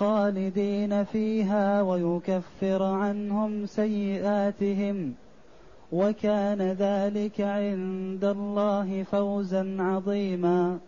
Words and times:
خالدين 0.00 1.04
فيها 1.04 1.82
ويكفر 1.82 2.82
عنهم 2.82 3.66
سيئاتهم 3.66 5.14
وكان 5.92 6.62
ذلك 6.62 7.40
عند 7.40 8.24
الله 8.24 9.02
فوزا 9.02 9.76
عظيما. 9.80 10.78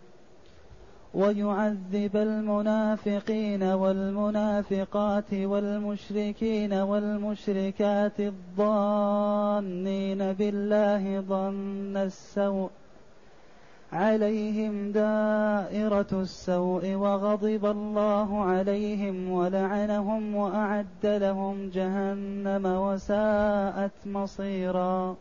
ويعذب 1.13 2.17
المنافقين 2.17 3.63
والمنافقات 3.63 5.33
والمشركين 5.33 6.73
والمشركات 6.73 8.19
الظانين 8.19 10.17
بالله 10.33 11.19
ظن 11.19 11.97
السوء 11.97 12.69
عليهم 13.93 14.91
دائرة 14.91 16.07
السوء 16.11 16.93
وغضب 16.93 17.65
الله 17.65 18.43
عليهم 18.43 19.31
ولعنهم 19.31 20.35
وأعد 20.35 21.05
لهم 21.05 21.69
جهنم 21.69 22.65
وساءت 22.65 23.91
مصيرا. 24.05 25.15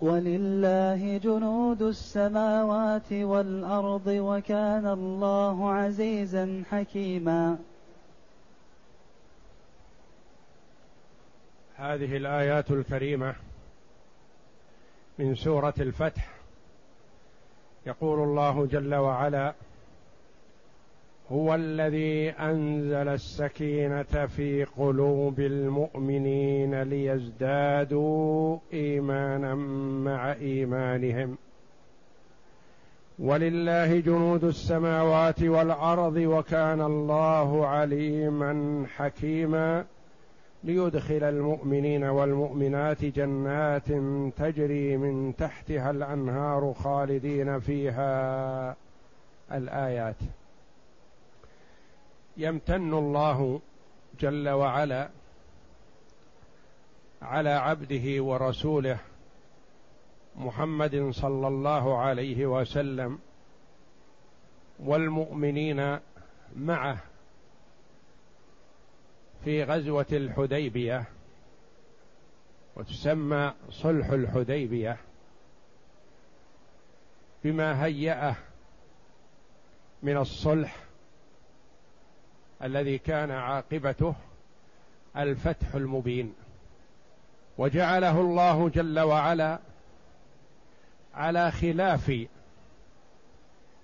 ولله 0.00 1.18
جنود 1.18 1.82
السماوات 1.82 3.12
والأرض 3.12 4.06
وكان 4.06 4.86
الله 4.86 5.72
عزيزا 5.72 6.62
حكيما. 6.70 7.58
هذه 11.76 12.16
الآيات 12.16 12.70
الكريمة 12.70 13.34
من 15.18 15.34
سورة 15.34 15.74
الفتح. 15.80 16.35
يقول 17.86 18.22
الله 18.22 18.66
جل 18.66 18.94
وعلا 18.94 19.54
هو 21.32 21.54
الذي 21.54 22.30
أنزل 22.30 23.08
السكينة 23.08 24.26
في 24.36 24.64
قلوب 24.64 25.40
المؤمنين 25.40 26.82
ليزدادوا 26.82 28.58
إيمانا 28.72 29.54
مع 30.04 30.32
إيمانهم. 30.32 31.38
ولله 33.18 34.00
جنود 34.00 34.44
السماوات 34.44 35.42
والأرض 35.42 36.16
وكان 36.16 36.80
الله 36.80 37.66
عليما 37.66 38.84
حكيما. 38.96 39.84
ليدخل 40.64 41.24
المؤمنين 41.24 42.04
والمؤمنات 42.04 43.04
جنات 43.04 43.88
تجري 44.36 44.96
من 44.96 45.36
تحتها 45.36 45.90
الأنهار 45.90 46.74
خالدين 46.74 47.60
فيها. 47.60 48.76
الآيات. 49.52 50.16
يمتن 52.36 52.94
الله 52.94 53.60
جل 54.20 54.48
وعلا 54.48 55.08
على 57.22 57.50
عبده 57.50 58.22
ورسوله 58.22 58.98
محمد 60.36 61.10
صلى 61.10 61.48
الله 61.48 61.98
عليه 61.98 62.46
وسلم 62.46 63.18
والمؤمنين 64.78 65.98
معه 66.56 66.98
في 69.46 69.64
غزوة 69.64 70.06
الحديبية 70.12 71.04
وتسمى 72.76 73.52
صلح 73.70 74.08
الحديبية 74.08 74.96
بما 77.44 77.84
هيأه 77.84 78.36
من 80.02 80.16
الصلح 80.16 80.76
الذي 82.62 82.98
كان 82.98 83.30
عاقبته 83.30 84.14
الفتح 85.16 85.74
المبين. 85.74 86.34
وجعله 87.58 88.20
الله 88.20 88.68
جل 88.68 89.00
وعلا 89.00 89.58
على 91.14 91.50
خلاف 91.50 92.26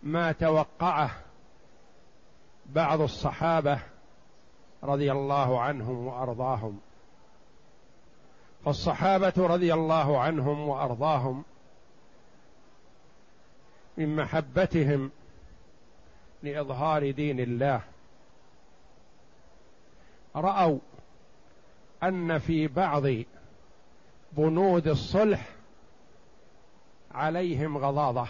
ما 0.02 0.32
توقعه 0.32 1.10
بعض 2.66 3.00
الصحابة 3.00 3.91
رضي 4.84 5.12
الله 5.12 5.60
عنهم 5.60 6.06
وأرضاهم. 6.06 6.80
فالصحابه 8.64 9.32
رضي 9.36 9.74
الله 9.74 10.20
عنهم 10.20 10.68
وأرضاهم 10.68 11.44
من 13.96 14.16
محبتهم 14.16 15.10
لإظهار 16.42 17.10
دين 17.10 17.40
الله. 17.40 17.80
رأوا 20.36 20.78
أن 22.02 22.38
في 22.38 22.66
بعض 22.66 23.02
بنود 24.32 24.88
الصلح 24.88 25.48
عليهم 27.14 27.78
غضاضة. 27.78 28.26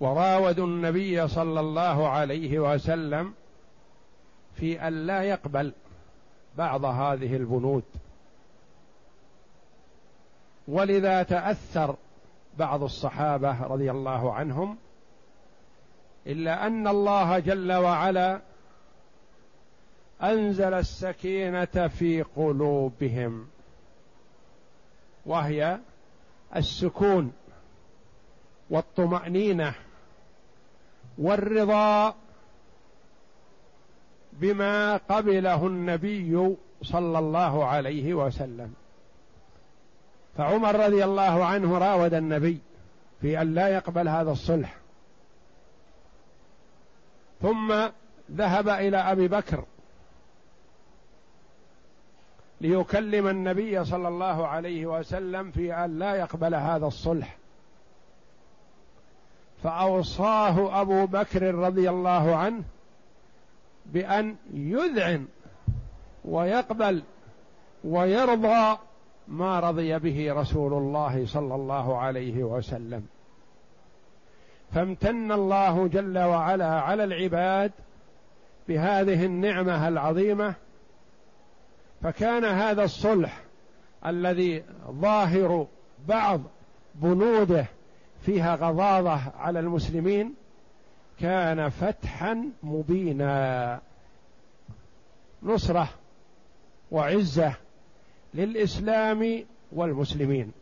وراودوا 0.00 0.66
النبي 0.66 1.28
صلى 1.28 1.60
الله 1.60 2.08
عليه 2.08 2.58
وسلم 2.58 3.34
في 4.56 4.88
أن 4.88 5.06
لا 5.06 5.22
يقبل 5.22 5.72
بعض 6.58 6.84
هذه 6.84 7.36
البنود. 7.36 7.84
ولذا 10.68 11.22
تأثر 11.22 11.96
بعض 12.58 12.82
الصحابة 12.82 13.62
رضي 13.62 13.90
الله 13.90 14.32
عنهم 14.32 14.76
إلا 16.26 16.66
أن 16.66 16.88
الله 16.88 17.38
جل 17.38 17.72
وعلا 17.72 18.40
أنزل 20.22 20.74
السكينة 20.74 21.88
في 21.88 22.22
قلوبهم 22.22 23.46
وهي 25.26 25.78
السكون 26.56 27.32
والطمأنينة 28.70 29.74
والرضا 31.18 32.14
بما 34.40 34.96
قبله 34.96 35.66
النبي 35.66 36.56
صلى 36.82 37.18
الله 37.18 37.64
عليه 37.64 38.14
وسلم. 38.14 38.74
فعمر 40.36 40.76
رضي 40.86 41.04
الله 41.04 41.44
عنه 41.44 41.78
راود 41.78 42.14
النبي 42.14 42.58
في 43.20 43.42
أن 43.42 43.54
لا 43.54 43.68
يقبل 43.68 44.08
هذا 44.08 44.30
الصلح. 44.32 44.76
ثم 47.42 47.74
ذهب 48.32 48.68
إلى 48.68 48.96
أبي 48.96 49.28
بكر 49.28 49.64
ليكلم 52.60 53.28
النبي 53.28 53.84
صلى 53.84 54.08
الله 54.08 54.46
عليه 54.46 54.86
وسلم 54.86 55.50
في 55.50 55.74
أن 55.74 55.98
لا 55.98 56.14
يقبل 56.14 56.54
هذا 56.54 56.86
الصلح. 56.86 57.36
فأوصاه 59.62 60.80
أبو 60.80 61.06
بكر 61.06 61.54
رضي 61.54 61.90
الله 61.90 62.36
عنه 62.36 62.62
بأن 63.86 64.36
يذعن 64.54 65.26
ويقبل 66.24 67.02
ويرضى 67.84 68.78
ما 69.28 69.60
رضي 69.60 69.98
به 69.98 70.32
رسول 70.32 70.72
الله 70.72 71.26
صلى 71.26 71.54
الله 71.54 71.98
عليه 71.98 72.44
وسلم. 72.44 73.06
فامتن 74.74 75.32
الله 75.32 75.86
جل 75.88 76.18
وعلا 76.18 76.80
على 76.80 77.04
العباد 77.04 77.72
بهذه 78.68 79.24
النعمة 79.24 79.88
العظيمة 79.88 80.54
فكان 82.02 82.44
هذا 82.44 82.84
الصلح 82.84 83.40
الذي 84.06 84.64
ظاهر 84.90 85.66
بعض 86.08 86.40
بنوده 86.94 87.66
فيها 88.22 88.54
غضاضة 88.54 89.20
على 89.38 89.60
المسلمين 89.60 90.34
كان 91.20 91.68
فتحا 91.68 92.50
مبينا. 92.62 93.80
نصرة 95.42 95.88
وعزة 96.90 97.54
للإسلام 98.34 99.44
والمسلمين. 99.72 100.52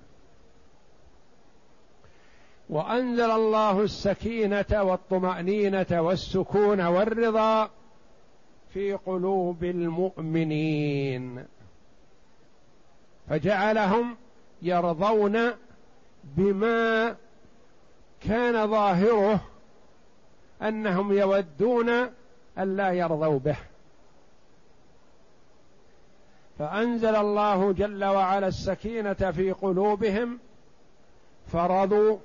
وأنزل 2.71 3.31
الله 3.31 3.81
السكينة 3.81 4.83
والطمأنينة 4.83 5.87
والسكون 5.91 6.81
والرضا 6.81 7.71
في 8.75 8.93
قلوب 8.93 9.65
المؤمنين. 9.65 11.45
فجعلهم 13.29 14.17
يرضون 14.63 15.39
بما 16.25 17.17
كان 18.21 18.71
ظاهره 18.71 19.41
أنهم 20.63 21.13
يودون 21.13 21.89
أن 22.59 22.77
لا 22.77 22.93
يرضوا 22.93 23.39
به. 23.39 23.57
فأنزل 26.59 27.17
الله 27.17 27.73
جل 27.73 28.05
وعلا 28.05 28.47
السكينة 28.47 29.13
في 29.13 29.53
قلوبهم 29.53 30.39
فرضوا 31.47 32.17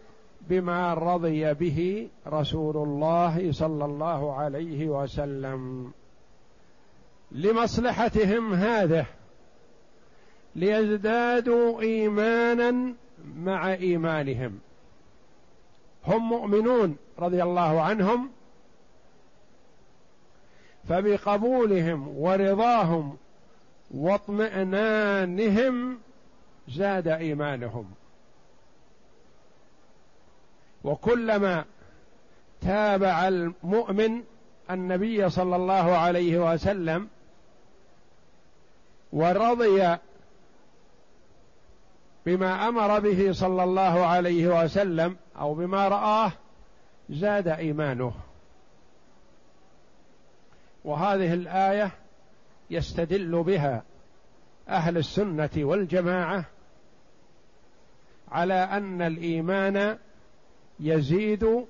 بما 0.42 0.94
رضي 0.94 1.54
به 1.54 2.10
رسول 2.28 2.78
الله 2.78 3.52
صلى 3.52 3.86
الله 3.86 4.34
عليه 4.34 4.88
وسلم. 4.88 5.92
لمصلحتهم 7.32 8.54
هذه 8.54 9.06
ليزدادوا 10.56 11.82
إيمانا 11.82 12.94
مع 13.36 13.74
إيمانهم. 13.74 14.60
هم 16.08 16.30
مؤمنون 16.30 16.98
رضي 17.20 17.44
الله 17.44 17.82
عنهم 17.82 18.30
فبقبولهم 20.90 22.18
ورضاهم 22.18 23.18
واطمئنانهم 23.92 26.00
زاد 26.70 27.08
إيمانهم. 27.08 27.92
وكلما 30.84 31.66
تابع 32.62 33.28
المؤمن 33.28 34.24
النبي 34.72 35.30
صلى 35.30 35.56
الله 35.56 35.98
عليه 35.98 36.54
وسلم 36.54 37.08
ورضي 39.14 39.98
بما 42.26 42.68
أمر 42.68 43.00
به 43.00 43.32
صلى 43.32 43.64
الله 43.64 44.06
عليه 44.06 44.64
وسلم 44.64 45.16
أو 45.40 45.54
بما 45.54 45.88
رآه 45.88 46.32
زاد 47.10 47.48
إيمانه. 47.48 48.14
وهذه 50.86 51.34
الآية 51.34 51.92
يستدل 52.70 53.44
بها 53.44 53.84
أهل 54.70 54.98
السنة 54.98 55.50
والجماعة 55.58 56.46
على 58.32 58.54
أن 58.54 59.02
الإيمان 59.02 59.98
يزيد 60.80 61.66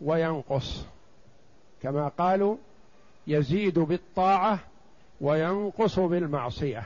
وينقص. 0.00 0.84
كما 1.82 2.08
قالوا 2.08 2.56
يزيد 3.26 3.78
بالطاعة 3.78 4.58
وينقص 5.20 5.98
بالمعصية. 5.98 6.82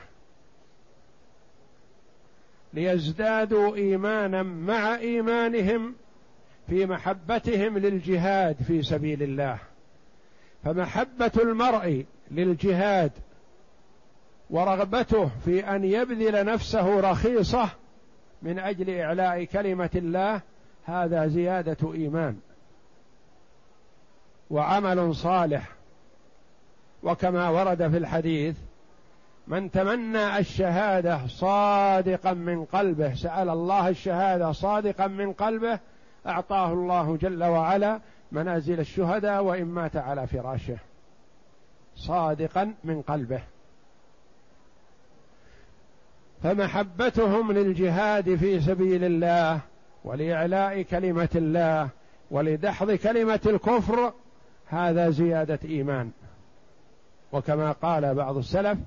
ليزدادوا 2.74 3.76
إيمانا 3.76 4.42
مع 4.42 4.94
إيمانهم 4.94 5.94
في 6.70 6.86
محبتهم 6.86 7.78
للجهاد 7.78 8.56
في 8.62 8.82
سبيل 8.82 9.22
الله. 9.22 9.58
فمحبة 10.64 11.32
المرء 11.42 12.04
للجهاد 12.30 13.12
ورغبته 14.50 15.30
في 15.44 15.76
أن 15.76 15.84
يبذل 15.84 16.44
نفسه 16.44 17.00
رخيصة 17.00 17.68
من 18.42 18.58
أجل 18.58 18.90
إعلاء 18.90 19.44
كلمة 19.44 19.90
الله 19.94 20.40
هذا 20.84 21.26
زيادة 21.26 21.92
إيمان 21.94 22.36
وعمل 24.50 25.14
صالح. 25.14 25.68
وكما 27.02 27.48
ورد 27.48 27.88
في 27.88 27.96
الحديث 27.96 28.56
من 29.46 29.70
تمنى 29.70 30.38
الشهادة 30.38 31.26
صادقا 31.26 32.32
من 32.32 32.64
قلبه 32.64 33.14
سأل 33.14 33.48
الله 33.48 33.88
الشهادة 33.88 34.52
صادقا 34.52 35.06
من 35.06 35.32
قلبه 35.32 35.78
أعطاه 36.26 36.72
الله 36.72 37.16
جل 37.16 37.44
وعلا 37.44 38.00
منازل 38.32 38.80
الشهداء 38.80 39.42
وإن 39.42 39.64
مات 39.64 39.96
على 39.96 40.26
فراشه 40.26 40.78
صادقا 41.96 42.74
من 42.84 43.02
قلبه. 43.02 43.40
فمحبتهم 46.42 47.52
للجهاد 47.52 48.34
في 48.34 48.60
سبيل 48.60 49.04
الله 49.04 49.60
ولإعلاء 50.04 50.82
كلمة 50.82 51.28
الله 51.34 51.88
ولدحض 52.30 52.90
كلمة 52.90 53.40
الكفر 53.46 54.12
هذا 54.66 55.10
زيادة 55.10 55.58
إيمان. 55.64 56.10
وكما 57.32 57.72
قال 57.72 58.14
بعض 58.14 58.36
السلف 58.36 58.78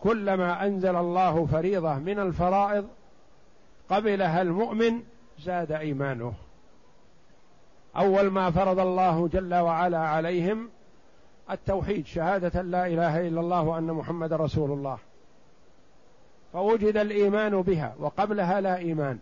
كلما 0.00 0.66
أنزل 0.66 0.96
الله 0.96 1.46
فريضة 1.46 1.94
من 1.94 2.18
الفرائض 2.18 2.86
قبلها 3.90 4.42
المؤمن 4.42 5.02
زاد 5.40 5.72
إيمانه. 5.72 6.32
أول 7.96 8.30
ما 8.30 8.50
فرض 8.50 8.78
الله 8.78 9.28
جل 9.28 9.54
وعلا 9.54 9.98
عليهم 9.98 10.68
التوحيد 11.50 12.06
شهادة 12.06 12.62
لا 12.62 12.86
إله 12.86 13.28
إلا 13.28 13.40
الله 13.40 13.62
وأن 13.62 13.86
محمد 13.86 14.32
رسول 14.32 14.70
الله. 14.70 14.98
فوجد 16.52 16.96
الإيمان 16.96 17.62
بها 17.62 17.94
وقبلها 17.98 18.60
لا 18.60 18.76
إيمان. 18.76 19.18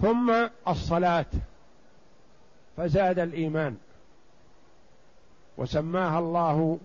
ثم 0.00 0.34
الصلاة 0.68 1.26
فزاد 2.76 3.18
الإيمان. 3.18 3.76
وسماها 5.56 6.18
الله 6.18 6.78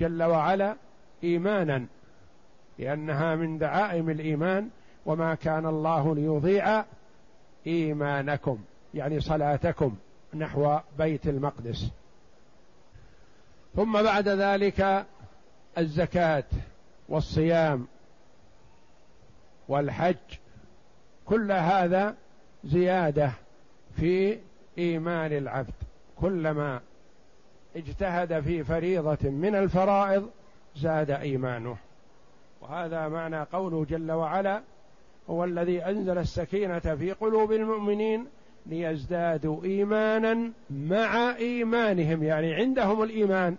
جل 0.00 0.22
وعلا 0.22 0.76
إيمانا 1.24 1.86
لأنها 2.78 3.36
من 3.36 3.58
دعائم 3.58 4.10
الإيمان 4.10 4.70
وما 5.06 5.34
كان 5.34 5.66
الله 5.66 6.14
ليضيع 6.14 6.84
إيمانكم 7.66 8.58
يعني 8.94 9.20
صلاتكم 9.20 9.96
نحو 10.34 10.78
بيت 10.98 11.26
المقدس. 11.26 11.90
ثم 13.76 14.02
بعد 14.02 14.28
ذلك 14.28 15.06
الزكاة 15.78 16.44
والصيام 17.08 17.86
والحج 19.68 20.16
كل 21.26 21.52
هذا 21.52 22.14
زيادة 22.64 23.32
في 23.96 24.38
إيمان 24.78 25.32
العبد. 25.32 25.74
كلما 26.16 26.80
اجتهد 27.76 28.40
في 28.40 28.64
فريضة 28.64 29.30
من 29.30 29.54
الفرائض 29.54 30.30
زاد 30.76 31.10
إيمانه. 31.10 31.76
وهذا 32.60 33.08
معنى 33.08 33.42
قوله 33.42 33.84
جل 33.84 34.12
وعلا 34.12 34.62
هو 35.30 35.44
الذي 35.44 35.84
أنزل 35.84 36.18
السكينة 36.18 36.78
في 36.78 37.12
قلوب 37.12 37.52
المؤمنين 37.52 38.26
ليزدادوا 38.66 39.64
إيمانا 39.64 40.50
مع 40.70 41.36
إيمانهم 41.36 42.22
يعني 42.22 42.54
عندهم 42.54 43.02
الإيمان 43.02 43.56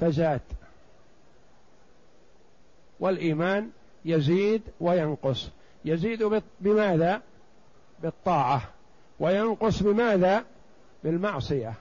فزاد. 0.00 0.40
والإيمان 3.00 3.70
يزيد 4.04 4.62
وينقص. 4.80 5.50
يزيد 5.84 6.40
بماذا؟ 6.60 7.22
بالطاعة. 8.02 8.62
وينقص 9.20 9.82
بماذا؟ 9.82 10.44
بالمعصية. 11.04 11.74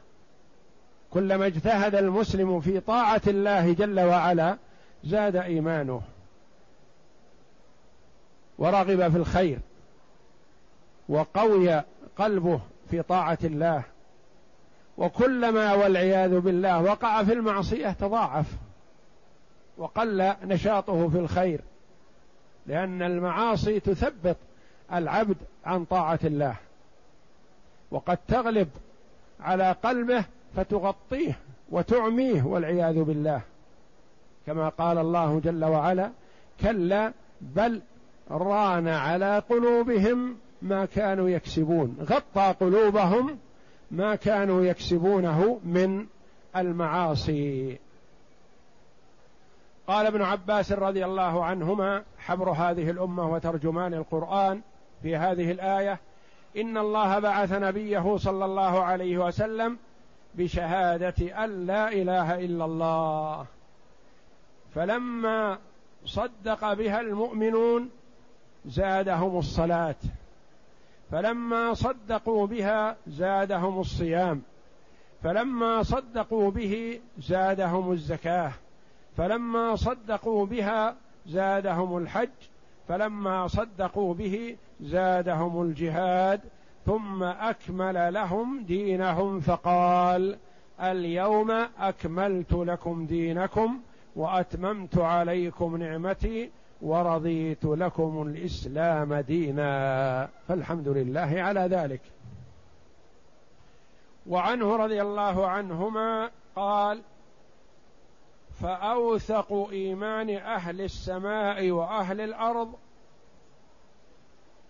كلما 1.11 1.45
اجتهد 1.45 1.95
المسلم 1.95 2.61
في 2.61 2.79
طاعة 2.79 3.21
الله 3.27 3.73
جل 3.73 3.99
وعلا 3.99 4.57
زاد 5.03 5.35
إيمانه. 5.35 6.01
ورغب 8.59 9.11
في 9.11 9.17
الخير 9.17 9.59
وقوي 11.09 11.83
قلبه 12.17 12.59
في 12.91 13.01
طاعة 13.01 13.37
الله 13.43 13.83
وكلما 14.97 15.73
والعياذ 15.73 16.39
بالله 16.39 16.81
وقع 16.81 17.23
في 17.23 17.33
المعصية 17.33 17.91
تضاعف 17.91 18.45
وقل 19.77 20.33
نشاطه 20.43 21.09
في 21.09 21.17
الخير 21.17 21.61
لأن 22.67 23.01
المعاصي 23.01 23.79
تثبط 23.79 24.35
العبد 24.93 25.37
عن 25.65 25.85
طاعة 25.85 26.19
الله 26.23 26.55
وقد 27.91 28.17
تغلب 28.27 28.69
على 29.39 29.75
قلبه 29.83 30.25
فتغطيه 30.55 31.39
وتعميه 31.71 32.43
والعياذ 32.43 33.03
بالله. 33.03 33.41
كما 34.45 34.69
قال 34.69 34.97
الله 34.97 35.39
جل 35.43 35.65
وعلا 35.65 36.11
كلا 36.61 37.13
بل 37.41 37.81
ران 38.31 38.87
على 38.87 39.39
قلوبهم 39.49 40.37
ما 40.61 40.85
كانوا 40.85 41.29
يكسبون 41.29 41.97
غطى 42.01 42.55
قلوبهم 42.59 43.37
ما 43.91 44.15
كانوا 44.15 44.63
يكسبونه 44.65 45.59
من 45.63 46.05
المعاصي. 46.55 47.77
قال 49.87 50.05
ابن 50.05 50.21
عباس 50.21 50.71
رضي 50.71 51.05
الله 51.05 51.45
عنهما 51.45 52.03
حبر 52.17 52.49
هذه 52.49 52.89
الأمة 52.89 53.33
وترجمان 53.33 53.93
القرآن 53.93 54.61
في 55.01 55.15
هذه 55.15 55.51
الآية 55.51 55.99
إن 56.57 56.77
الله 56.77 57.19
بعث 57.19 57.53
نبيه 57.53 58.17
صلى 58.17 58.45
الله 58.45 58.83
عليه 58.83 59.17
وسلم 59.17 59.77
بشهادة 60.35 61.43
أن 61.43 61.65
لا 61.65 61.91
إله 61.91 62.39
إلا 62.39 62.65
الله. 62.65 63.45
فلما 64.75 65.57
صدق 66.05 66.73
بها 66.73 67.01
المؤمنون 67.01 67.89
زادهم 68.69 69.37
الصلاة. 69.37 69.95
فلما 71.11 71.73
صدقوا 71.73 72.47
بها 72.47 72.95
زادهم 73.07 73.79
الصيام. 73.79 74.41
فلما 75.23 75.83
صدقوا 75.83 76.51
به 76.51 76.99
زادهم 77.19 77.91
الزكاة. 77.91 78.51
فلما 79.17 79.75
صدقوا 79.75 80.45
بها 80.45 80.95
زادهم 81.27 81.97
الحج. 81.97 82.29
فلما 82.87 83.47
صدقوا 83.47 84.13
به 84.13 84.57
زادهم 84.81 85.61
الجهاد. 85.61 86.41
ثم 86.85 87.23
أكمل 87.23 88.13
لهم 88.13 88.63
دينهم 88.63 89.39
فقال 89.39 90.37
اليوم 90.81 91.51
أكملت 91.79 92.53
لكم 92.53 93.05
دينكم 93.05 93.79
وأتممت 94.15 94.97
عليكم 94.97 95.77
نعمتي 95.77 96.49
ورضيت 96.81 97.65
لكم 97.65 98.27
الإسلام 98.27 99.13
دينا 99.13 100.29
فالحمد 100.47 100.87
لله 100.87 101.41
على 101.41 101.59
ذلك. 101.59 102.01
وعنه 104.27 104.75
رضي 104.75 105.01
الله 105.01 105.47
عنهما 105.47 106.31
قال 106.55 107.01
فأوثق 108.61 109.67
إيمان 109.71 110.29
أهل 110.29 110.81
السماء 110.81 111.71
وأهل 111.71 112.21
الأرض 112.21 112.73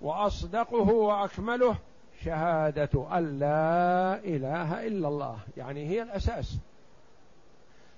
وأصدقه 0.01 0.91
وأكمله 0.93 1.75
شهادة 2.23 3.17
أن 3.17 3.39
لا 3.39 4.15
إله 4.15 4.87
إلا 4.87 5.07
الله. 5.07 5.37
يعني 5.57 5.87
هي 5.87 6.01
الأساس. 6.01 6.57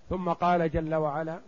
ثم 0.10 0.30
قال 0.30 0.72
جل 0.72 0.96
وعلا 0.96 1.40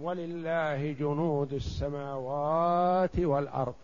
ولله 0.00 0.92
جنود 0.92 1.52
السماوات 1.52 3.18
والأرض. 3.18 3.74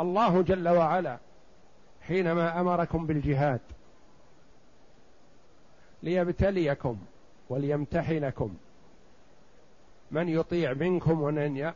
الله 0.00 0.42
جل 0.42 0.68
وعلا 0.68 1.18
حينما 2.02 2.60
أمركم 2.60 3.06
بالجهاد 3.06 3.60
ليبتليكم 6.02 6.98
وليمتحنكم 7.48 8.54
من 10.10 10.28
يطيع 10.28 10.72
منكم 10.72 11.22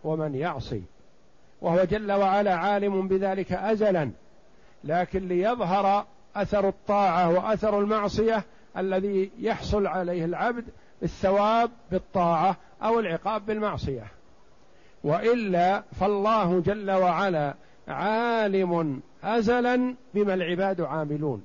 ومن 0.04 0.34
يعصي. 0.34 0.82
وهو 1.62 1.84
جل 1.84 2.12
وعلا 2.12 2.54
عالم 2.54 3.08
بذلك 3.08 3.52
ازلا 3.52 4.10
لكن 4.84 5.28
ليظهر 5.28 6.06
أثر 6.36 6.68
الطاعة 6.68 7.30
وأثر 7.30 7.80
المعصية 7.80 8.44
الذي 8.76 9.30
يحصل 9.38 9.86
عليه 9.86 10.24
العبد 10.24 10.64
الثواب 11.02 11.70
بالطاعة 11.90 12.56
أو 12.82 13.00
العقاب 13.00 13.46
بالمعصية. 13.46 14.06
وإلا 15.04 15.82
فالله 16.00 16.60
جل 16.60 16.90
وعلا 16.90 17.54
عالم 17.88 19.02
أزلا 19.24 19.94
بما 20.14 20.34
العباد 20.34 20.80
عاملون. 20.80 21.44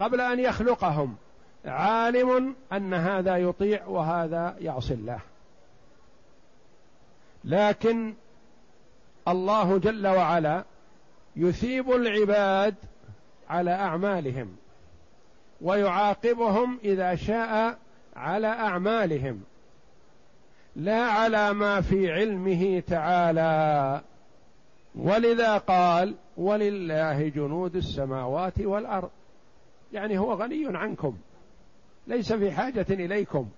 قبل 0.00 0.20
أن 0.20 0.40
يخلقهم 0.40 1.16
عالم 1.64 2.56
أن 2.72 2.94
هذا 2.94 3.36
يطيع 3.36 3.86
وهذا 3.86 4.56
يعصي 4.60 4.94
الله. 4.94 5.20
لكن 7.44 8.14
الله 9.28 9.78
جل 9.78 10.06
وعلا 10.06 10.64
يثيب 11.36 11.90
العباد 11.90 12.74
على 13.48 13.70
أعمالهم. 13.70 14.56
ويعاقبهم 15.60 16.78
إذا 16.84 17.14
شاء 17.14 17.78
على 18.16 18.46
أعمالهم 18.46 19.42
لا 20.76 21.02
على 21.02 21.52
ما 21.52 21.80
في 21.80 22.12
علمه 22.12 22.80
تعالى. 22.80 24.00
ولذا 24.94 25.58
قال 25.58 26.14
ولله 26.36 27.28
جنود 27.28 27.76
السماوات 27.76 28.60
والأرض. 28.60 29.10
يعني 29.92 30.18
هو 30.18 30.32
غني 30.32 30.78
عنكم 30.78 31.16
ليس 32.06 32.32
في 32.32 32.52
حاجة 32.52 32.86
إليكم. 32.90 33.48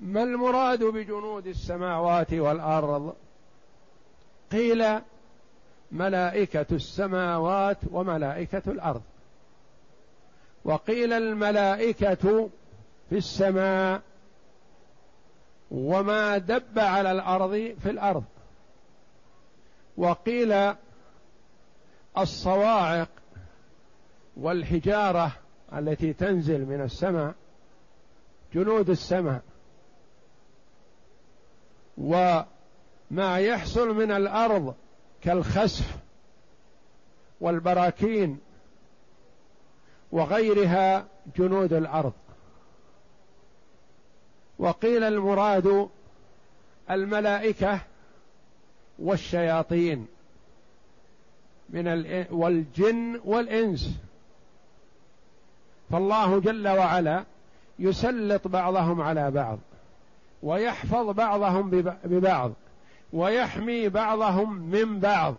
ما 0.00 0.22
المراد 0.22 0.84
بجنود 0.84 1.46
السماوات 1.46 2.32
والأرض؟ 2.32 3.14
قيل 4.52 4.84
ملائكة 5.92 6.66
السماوات 6.72 7.78
وملائكة 7.90 8.62
الأرض. 8.66 9.02
وقيل 10.66 11.12
الملائكة 11.12 12.50
في 13.10 13.16
السماء 13.16 14.02
وما 15.70 16.38
دب 16.38 16.78
على 16.78 17.12
الأرض 17.12 17.74
في 17.82 17.90
الأرض. 17.90 18.24
وقيل 19.96 20.74
الصواعق 22.18 23.08
والحجارة 24.36 25.32
التي 25.72 26.12
تنزل 26.12 26.66
من 26.66 26.80
السماء 26.80 27.34
جنود 28.54 28.90
السماء 28.90 29.42
وما 31.98 33.38
يحصل 33.38 33.94
من 33.94 34.12
الأرض 34.12 34.74
كالخسف 35.22 35.96
والبراكين 37.40 38.38
وغيرها 40.12 41.06
جنود 41.36 41.72
الأرض. 41.72 42.12
وقيل 44.58 45.04
المراد 45.04 45.88
الملائكة 46.90 47.80
والشياطين 48.98 50.06
من 51.70 51.86
والجن 52.30 53.20
والإنس. 53.24 53.96
فالله 55.90 56.40
جل 56.40 56.68
وعلا 56.68 57.24
يسلط 57.78 58.48
بعضهم 58.48 59.00
على 59.00 59.30
بعض 59.30 59.58
ويحفظ 60.42 61.10
بعضهم 61.10 61.70
ببعض 62.04 62.52
ويحمي 63.12 63.88
بعضهم 63.88 64.52
من 64.62 65.00
بعض. 65.00 65.34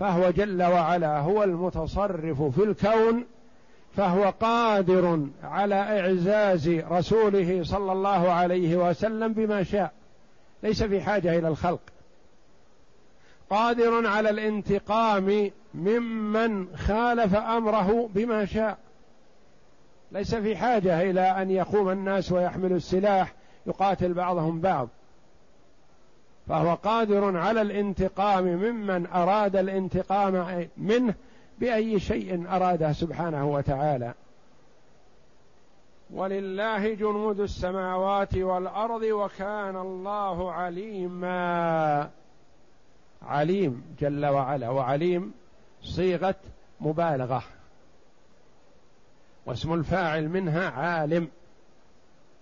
فهو 0.00 0.30
جل 0.30 0.62
وعلا 0.62 1.20
هو 1.20 1.42
المتصرف 1.44 2.42
في 2.42 2.62
الكون 2.62 3.24
فهو 3.96 4.30
قادر 4.40 5.26
على 5.42 5.74
إعزاز 5.74 6.68
رسوله 6.68 7.64
صلى 7.64 7.92
الله 7.92 8.32
عليه 8.32 8.76
وسلم 8.76 9.32
بما 9.32 9.62
شاء. 9.62 9.92
ليس 10.62 10.82
في 10.82 11.00
حاجة 11.00 11.38
إلى 11.38 11.48
الخلق. 11.48 11.80
قادر 13.50 14.06
على 14.06 14.30
الانتقام 14.30 15.50
ممن 15.74 16.76
خالف 16.76 17.34
أمره 17.34 18.10
بما 18.14 18.44
شاء. 18.44 18.78
ليس 20.12 20.34
في 20.34 20.56
حاجة 20.56 21.02
إلى 21.02 21.20
أن 21.20 21.50
يقوم 21.50 21.90
الناس 21.90 22.32
ويحملوا 22.32 22.76
السلاح 22.76 23.32
يقاتل 23.66 24.14
بعضهم 24.14 24.60
بعض. 24.60 24.88
فهو 26.48 26.74
قادر 26.74 27.36
على 27.36 27.62
الانتقام 27.62 28.44
ممن 28.44 29.06
أراد 29.06 29.56
الانتقام 29.56 30.68
منه 30.76 31.14
بأي 31.60 32.00
شيء 32.00 32.46
أراده 32.48 32.92
سبحانه 32.92 33.50
وتعالى. 33.50 34.14
ولله 36.10 36.94
جنود 36.94 37.40
السماوات 37.40 38.36
والأرض 38.36 39.02
وكان 39.02 39.76
الله 39.76 40.52
عليما. 40.52 42.10
عليم 43.22 43.84
جل 44.00 44.26
وعلا 44.26 44.70
وعليم 44.70 45.32
صيغة 45.82 46.34
مبالغة. 46.80 47.42
واسم 49.46 49.74
الفاعل 49.74 50.28
منها 50.28 50.70
عالم. 50.70 51.28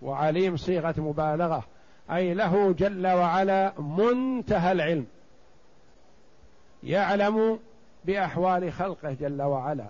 وعليم 0.03 0.57
صيغة 0.57 0.95
مبالغة. 0.99 1.65
أي 2.11 2.35
له 2.35 2.73
جل 2.73 3.07
وعلا 3.07 3.81
منتهى 3.81 4.73
العلم. 4.73 5.07
يعلم 6.83 7.59
بأحوال 8.05 8.73
خلقه 8.73 9.13
جل 9.13 9.43
وعلا. 9.43 9.87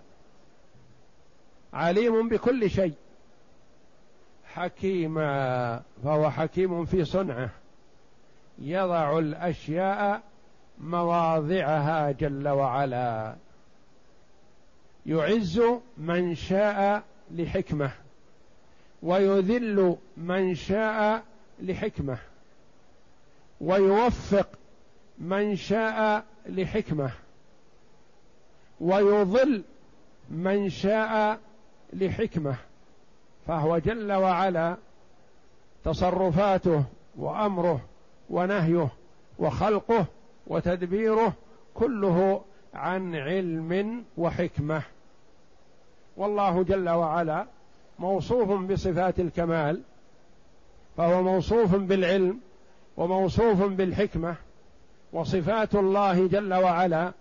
عليم 1.73 2.29
بكل 2.29 2.71
شيء. 2.71 2.95
حكيما 4.45 5.83
فهو 6.05 6.31
حكيم 6.31 6.85
في 6.85 7.05
صنعه. 7.05 7.51
يضع 8.59 9.19
الأشياء 9.19 10.23
مواضعها 10.79 12.11
جل 12.11 12.49
وعلا. 12.49 13.37
يعز 15.07 15.63
من 15.99 16.35
شاء 16.35 17.03
لحكمه. 17.31 17.91
ويذل 19.03 19.97
من 20.17 20.55
شاء 20.55 21.25
لحكمه. 21.61 22.19
ويوفق 23.61 24.49
من 25.19 25.57
شاء 25.57 26.25
لحكمه. 26.47 27.11
ويضل 28.81 29.63
من 30.31 30.71
شاء 30.71 31.39
لحكمه 31.93 32.57
فهو 33.47 33.79
جل 33.79 34.13
وعلا 34.13 34.77
تصرفاته 35.85 36.85
وأمره 37.17 37.81
ونهيه 38.31 38.89
وخلقه 39.39 40.07
وتدبيره 40.47 41.33
كله 41.75 42.41
عن 42.75 43.15
علم 43.15 44.05
وحكمة. 44.17 44.83
والله 46.17 46.63
جل 46.63 46.89
وعلا 46.89 47.47
موصوف 47.99 48.53
بصفات 48.53 49.21
الكمال 49.21 49.81
فهو 50.97 51.23
موصوف 51.23 51.75
بالعلم 51.75 52.41
وموصوف 52.97 53.63
بالحكمة 53.63 54.37
وصفات 55.13 55.75
الله 55.75 56.27
جل 56.27 56.55
وعلا 56.55 57.13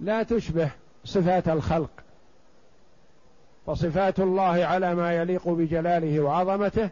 لا 0.00 0.22
تشبه 0.22 0.70
صفات 1.04 1.48
الخلق 1.48 1.90
فصفات 3.66 4.20
الله 4.20 4.64
على 4.64 4.94
ما 4.94 5.12
يليق 5.14 5.48
بجلاله 5.48 6.20
وعظمته 6.20 6.90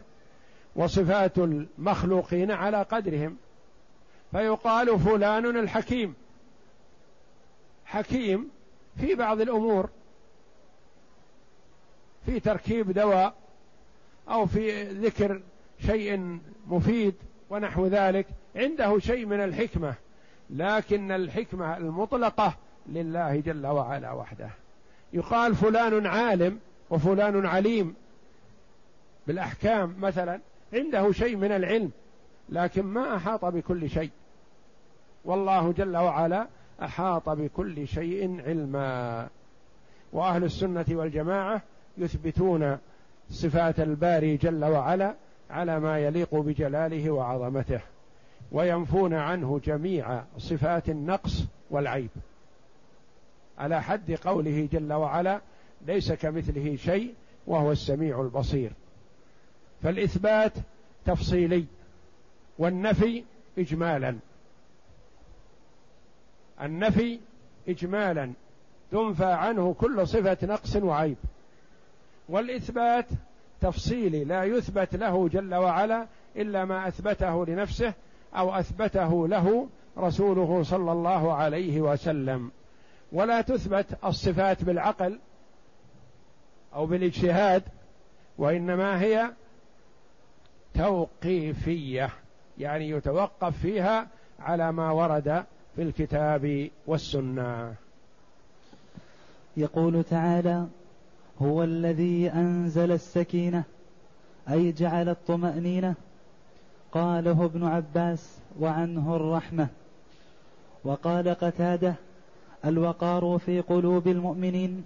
وصفات 0.75 1.37
المخلوقين 1.37 2.51
على 2.51 2.81
قدرهم. 2.81 3.37
فيقال 4.31 4.99
فلان 4.99 5.45
الحكيم. 5.45 6.15
حكيم 7.85 8.49
في 8.99 9.15
بعض 9.15 9.41
الأمور 9.41 9.89
في 12.25 12.39
تركيب 12.39 12.91
دواء 12.91 13.33
أو 14.29 14.45
في 14.45 14.83
ذكر 14.83 15.41
شيء 15.85 16.39
مفيد 16.67 17.15
ونحو 17.49 17.87
ذلك 17.87 18.27
عنده 18.55 18.99
شيء 18.99 19.25
من 19.25 19.43
الحكمة 19.43 19.93
لكن 20.49 21.11
الحكمة 21.11 21.77
المطلقة 21.77 22.53
لله 22.87 23.39
جل 23.39 23.67
وعلا 23.67 24.11
وحده. 24.11 24.49
يقال 25.13 25.55
فلان 25.55 26.05
عالم 26.05 26.59
وفلان 26.89 27.45
عليم 27.45 27.95
بالأحكام 29.27 29.95
مثلا 29.99 30.39
عنده 30.73 31.11
شيء 31.11 31.35
من 31.35 31.51
العلم 31.51 31.91
لكن 32.49 32.83
ما 32.83 33.15
أحاط 33.15 33.45
بكل 33.45 33.89
شيء. 33.89 34.11
والله 35.25 35.71
جل 35.71 35.97
وعلا 35.97 36.47
أحاط 36.83 37.29
بكل 37.29 37.87
شيء 37.87 38.41
علما. 38.45 39.27
وأهل 40.13 40.43
السنة 40.43 40.85
والجماعة 40.89 41.61
يثبتون 41.97 42.77
صفات 43.29 43.79
الباري 43.79 44.37
جل 44.37 44.65
وعلا 44.65 45.15
على 45.49 45.79
ما 45.79 45.99
يليق 45.99 46.35
بجلاله 46.35 47.11
وعظمته 47.11 47.79
وينفون 48.51 49.13
عنه 49.13 49.59
جميع 49.65 50.23
صفات 50.37 50.89
النقص 50.89 51.45
والعيب. 51.69 52.09
على 53.57 53.83
حد 53.83 54.11
قوله 54.11 54.67
جل 54.71 54.93
وعلا 54.93 55.41
ليس 55.87 56.11
كمثله 56.11 56.75
شيء 56.75 57.13
وهو 57.47 57.71
السميع 57.71 58.21
البصير. 58.21 58.71
فالإثبات 59.83 60.53
تفصيلي 61.05 61.65
والنفي 62.59 63.23
اجمالا. 63.57 64.15
النفي 66.61 67.19
اجمالا 67.67 68.31
تنفى 68.91 69.25
عنه 69.25 69.73
كل 69.73 70.07
صفة 70.07 70.37
نقص 70.43 70.75
وعيب. 70.75 71.17
والإثبات 72.29 73.05
تفصيلي 73.61 74.23
لا 74.23 74.43
يثبت 74.43 74.95
له 74.95 75.27
جل 75.27 75.55
وعلا 75.55 76.07
إلا 76.35 76.65
ما 76.65 76.87
أثبته 76.87 77.45
لنفسه 77.45 77.93
أو 78.35 78.51
أثبته 78.55 79.27
له 79.27 79.67
رسوله 79.97 80.63
صلى 80.63 80.91
الله 80.91 81.33
عليه 81.33 81.81
وسلم. 81.81 82.51
ولا 83.11 83.41
تثبت 83.41 83.85
الصفات 84.05 84.63
بالعقل 84.63 85.19
أو 86.73 86.85
بالاجتهاد 86.85 87.63
وإنما 88.37 89.01
هي 89.01 89.31
توقيفية 90.73 92.09
يعني 92.57 92.89
يتوقف 92.89 93.57
فيها 93.57 94.07
على 94.39 94.71
ما 94.71 94.91
ورد 94.91 95.45
في 95.75 95.81
الكتاب 95.81 96.69
والسنة. 96.87 97.75
يقول 99.57 100.03
تعالى 100.03 100.67
هو 101.41 101.63
الذي 101.63 102.29
أنزل 102.29 102.91
السكينة 102.91 103.63
أي 104.49 104.71
جعل 104.71 105.09
الطمأنينة. 105.09 105.95
قاله 106.91 107.45
ابن 107.45 107.63
عباس 107.63 108.37
وعنه 108.59 109.15
الرحمة. 109.15 109.67
وقال 110.83 111.29
قتادة 111.29 111.95
الوقار 112.65 113.37
في 113.45 113.61
قلوب 113.61 114.07
المؤمنين 114.07 114.83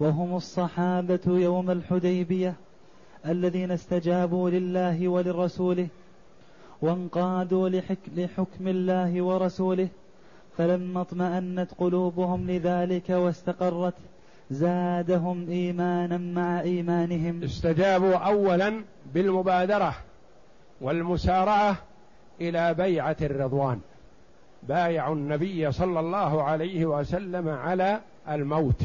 وهم 0.00 0.36
الصحابة 0.36 1.20
يوم 1.26 1.70
الحديبية 1.70 2.54
الذين 3.26 3.70
استجابوا 3.70 4.50
لله 4.50 5.08
ولرسوله 5.08 5.88
وانقادوا 6.82 7.68
لحك 7.68 7.98
لحكم 8.16 8.68
الله 8.68 9.22
ورسوله 9.22 9.88
فلما 10.56 11.00
اطمأنت 11.00 11.70
قلوبهم 11.78 12.50
لذلك 12.50 13.10
واستقرت 13.10 13.94
زادهم 14.50 15.48
إيمانا 15.50 16.16
مع 16.16 16.60
إيمانهم. 16.60 17.42
استجابوا 17.42 18.14
أولا 18.14 18.84
بالمبادرة 19.14 19.96
والمسارعة 20.80 21.76
إلى 22.40 22.74
بيعة 22.74 23.16
الرضوان. 23.22 23.80
بايعوا 24.62 25.14
النبي 25.14 25.72
صلى 25.72 26.00
الله 26.00 26.42
عليه 26.42 26.86
وسلم 26.86 27.48
على 27.48 28.00
الموت 28.28 28.82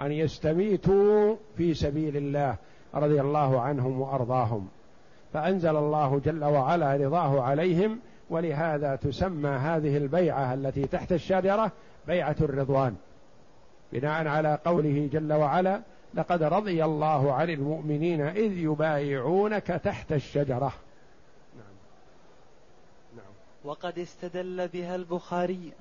أن 0.00 0.12
يستميتوا 0.12 1.36
في 1.56 1.74
سبيل 1.74 2.16
الله 2.16 2.56
رضي 2.94 3.20
الله 3.20 3.60
عنهم 3.60 4.00
وأرضاهم 4.00 4.68
فأنزل 5.32 5.76
الله 5.76 6.20
جل 6.24 6.44
وعلا 6.44 6.96
رضاه 6.96 7.42
عليهم 7.42 7.98
ولهذا 8.30 8.96
تسمى 8.96 9.48
هذه 9.48 9.96
البيعة 9.96 10.54
التي 10.54 10.86
تحت 10.86 11.12
الشجرة 11.12 11.72
بيعة 12.06 12.36
الرضوان 12.40 12.94
بناء 13.92 14.26
على 14.26 14.58
قوله 14.64 15.08
جل 15.12 15.32
وعلا 15.32 15.80
لقد 16.14 16.42
رضي 16.42 16.84
الله 16.84 17.32
عن 17.32 17.50
المؤمنين 17.50 18.20
إذ 18.20 18.52
يبايعونك 18.58 19.66
تحت. 19.66 20.12
نعم. 20.36 20.70
وقد 23.66 23.98
استدل 23.98 24.68
بها 24.68 24.96
البخاري 24.96 25.72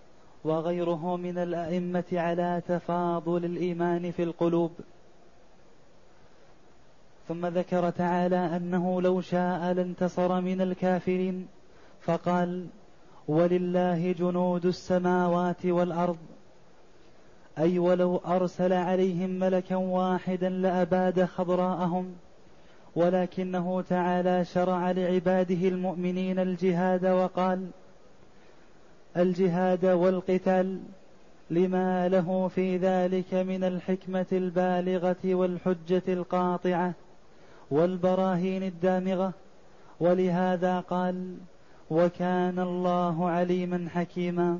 وغيره 0.44 1.18
من 1.18 1.38
الأئمة 1.38 2.04
على 2.14 2.62
تفاضل 2.68 3.46
الإيمان 3.46 4.12
في 4.12 4.24
القلوب. 4.24 4.72
ثم 7.28 7.46
ذكر 7.46 7.90
تعالى 7.90 8.36
أنه 8.36 9.02
لو 9.02 9.22
شاء 9.22 9.74
لانتصر 9.74 10.42
من 10.42 10.62
الكافرين 10.62 11.48
فقال 12.02 12.68
ولله 13.28 14.12
جنود 14.12 14.66
السماوات 14.66 15.66
والأرض. 15.66 16.18
أي 17.58 17.80
ولو 17.80 18.18
أرسل 18.18 18.74
عليهم 18.74 19.30
ملكا 19.30 19.76
واحدا 19.76 20.50
لأباد 20.50 21.26
خضراءهم 21.26 22.16
ولكنه 22.96 23.82
تعالى 23.82 24.46
شرع 24.46 24.92
لعباده 24.92 25.68
المؤمنين 25.68 26.40
الجهاد 26.40 27.06
وقال 27.06 27.68
الجهاد 29.18 29.86
والقتال 29.86 30.80
لما 31.50 32.10
له 32.10 32.48
في 32.48 32.78
ذلك 32.78 33.34
من 33.34 33.64
الحكمة 33.64 34.26
البالغة 34.32 35.18
والحجة 35.26 36.04
القاطعة 36.08 36.94
والبراهين 37.72 38.64
الدامغة. 38.64 39.34
ولهذا 40.00 40.80
قال 40.80 41.38
وكان 41.90 42.60
الله 42.60 43.30
عليما 43.30 43.90
حكيما. 43.90 44.60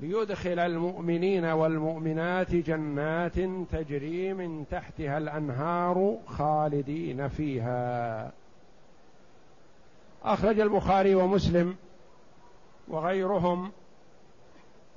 ليدخل 0.00 0.58
المؤمنين 0.58 1.44
والمؤمنات 1.44 2.54
جنات 2.54 3.40
تجري 3.72 4.34
من 4.34 4.64
تحتها 4.70 5.18
الأنهار 5.18 6.18
خالدين 6.26 7.28
فيها. 7.28 8.32
أخرج 10.24 10.60
البخاري 10.60 11.14
ومسلم 11.14 11.76
وغيرهم 12.88 13.72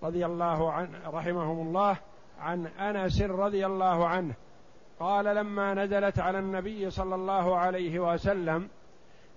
رضي 0.04 0.26
الله 0.26 0.72
عنه 0.72 0.90
رحمهم 1.08 1.68
الله 1.68 1.98
عن 2.40 2.66
أنس 2.66 3.22
رضي 3.22 3.66
الله 3.66 4.08
عنه. 4.08 4.34
قال 5.00 5.26
لما 5.26 5.74
نزلت 5.74 6.20
على 6.20 6.40
النبي 6.40 6.90
صلى 6.90 7.16
الله 7.16 7.58
عليه 7.58 8.14
وسلم 8.14 8.68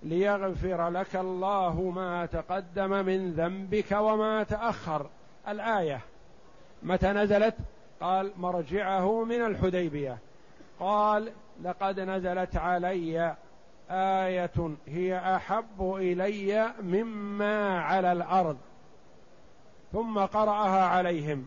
ليغفر 0.03 0.89
لك 0.89 1.15
الله 1.15 1.81
ما 1.81 2.25
تقدم 2.25 3.05
من 3.05 3.31
ذنبك 3.31 3.91
وما 3.91 4.43
تأخر. 4.43 5.09
الآية. 5.47 6.01
متى 6.83 7.07
نزلت؟ 7.07 7.55
قال 8.01 8.31
مرجعه 8.37 9.23
من 9.23 9.45
الحديبية. 9.45 10.17
قال 10.79 11.31
لقد 11.63 11.99
نزلت 11.99 12.55
علي 12.55 13.35
آية 13.91 14.75
هي 14.87 15.35
أحب 15.35 15.95
إلي 15.95 16.73
مما 16.81 17.79
على 17.79 18.11
الأرض. 18.11 18.57
ثم 19.93 20.19
قرأها 20.19 20.85
عليهم. 20.85 21.45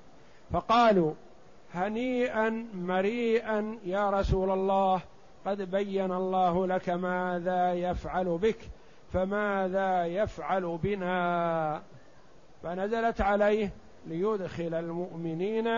فقالوا 0.53 1.15
هنيئا 1.75 2.67
مريئا 2.75 3.79
يا 3.85 4.11
رسول 4.11 4.51
الله 4.51 5.01
قد 5.47 5.71
بين 5.71 6.13
الله 6.13 6.67
لك 6.67 6.89
ماذا 6.89 7.73
يفعل 7.73 8.39
بك 8.39 8.59
فماذا 9.13 10.07
يفعل 10.07 10.79
بنا؟ 10.83 11.83
فنزلت 12.63 13.21
عليه 13.21 13.71
ليدخل 14.07 14.75
المؤمنين 14.75 15.69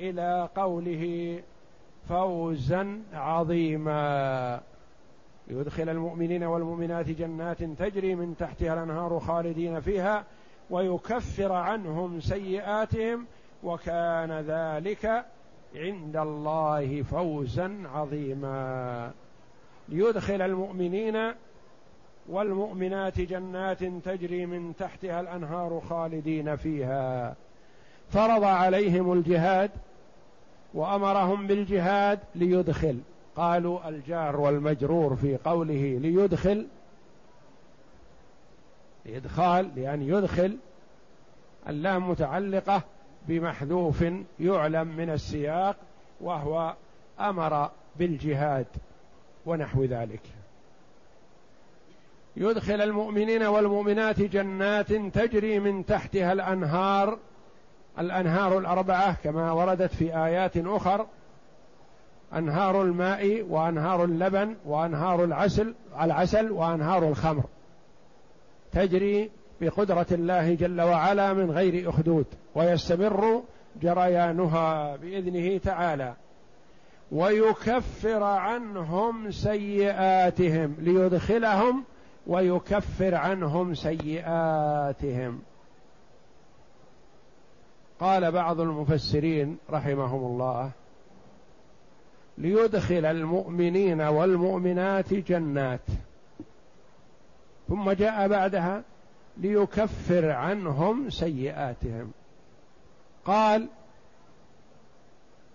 إلى 0.00 0.48
قوله 0.56 1.42
فوزا 2.08 3.02
عظيما. 3.12 4.60
يدخل 5.48 5.88
المؤمنين 5.88 6.44
والمؤمنات 6.44 7.08
جنات 7.10 7.62
تجري 7.62 8.14
من 8.14 8.36
تحتها 8.36 8.74
الأنهار 8.74 9.20
خالدين 9.20 9.80
فيها 9.80 10.24
ويكفر 10.70 11.52
عنهم 11.52 12.20
سيئاتهم 12.20 13.26
وكان 13.62 14.32
ذلك 14.32 15.24
عند 15.76 16.16
الله 16.16 17.02
فوزا 17.02 17.82
عظيما. 17.94 19.10
ليدخل 19.88 20.42
المؤمنين 20.42 21.32
والمؤمنات 22.28 23.20
جنات 23.20 23.84
تجري 23.84 24.46
من 24.46 24.76
تحتها 24.76 25.20
الأنهار 25.20 25.80
خالدين 25.80 26.56
فيها. 26.56 27.36
فرض 28.10 28.44
عليهم 28.44 29.12
الجهاد 29.12 29.70
وأمرهم 30.74 31.46
بالجهاد 31.46 32.18
ليدخل. 32.34 32.98
قالوا 33.36 33.88
الجار 33.88 34.40
والمجرور 34.40 35.16
في 35.16 35.36
قوله 35.44 35.98
ليدخل 36.02 36.66
إدخال 39.06 39.70
لأن 39.76 40.02
يدخل 40.02 40.56
اللام 41.68 42.10
متعلقة 42.10 42.82
بمحذوف 43.28 44.04
يعلم 44.40 44.88
من 44.88 45.10
السياق 45.10 45.76
وهو 46.20 46.74
أمر 47.20 47.70
بالجهاد 47.96 48.66
ونحو 49.46 49.84
ذلك. 49.84 50.20
يدخل 52.36 52.80
المؤمنين 52.80 53.42
والمؤمنات 53.42 54.20
جنات 54.20 54.92
تجري 54.92 55.58
من 55.58 55.86
تحتها 55.86 56.32
الأنهار 56.32 57.18
الأنهار 57.98 58.58
الأربعة 58.58 59.16
كما 59.24 59.52
وردت 59.52 59.94
في 59.94 60.16
آيات 60.16 60.56
أخر 60.56 61.06
أنهار 62.34 62.82
الماء 62.82 63.42
وأنهار 63.42 64.04
اللبن 64.04 64.54
وأنهار 64.66 65.24
العسل 65.24 65.74
العسل 66.00 66.50
وأنهار 66.50 67.08
الخمر. 67.08 67.44
تجري 68.72 69.30
بقدرة 69.60 70.06
الله 70.12 70.54
جل 70.54 70.80
وعلا 70.80 71.32
من 71.32 71.50
غير 71.50 71.90
أخدود 71.90 72.26
ويستمر 72.54 73.42
جريانها 73.82 74.96
بإذنه 74.96 75.58
تعالى. 75.58 76.14
ويكفر 77.12 78.22
عنهم 78.22 79.30
سيئاتهم 79.30 80.74
ليدخلهم 80.78 81.84
ويكفر 82.26 83.14
عنهم 83.14 83.74
سيئاتهم. 83.74 85.42
قال 88.00 88.32
بعض 88.32 88.60
المفسرين 88.60 89.58
رحمهم 89.70 90.24
الله 90.26 90.70
ليدخل 92.38 93.04
المؤمنين 93.06 94.00
والمؤمنات 94.00 95.14
جنات. 95.14 95.86
ثم 97.68 97.90
جاء 97.90 98.28
بعدها 98.28 98.82
ليكفر 99.36 100.30
عنهم 100.30 101.10
سيئاتهم. 101.10 102.12
قال 103.24 103.68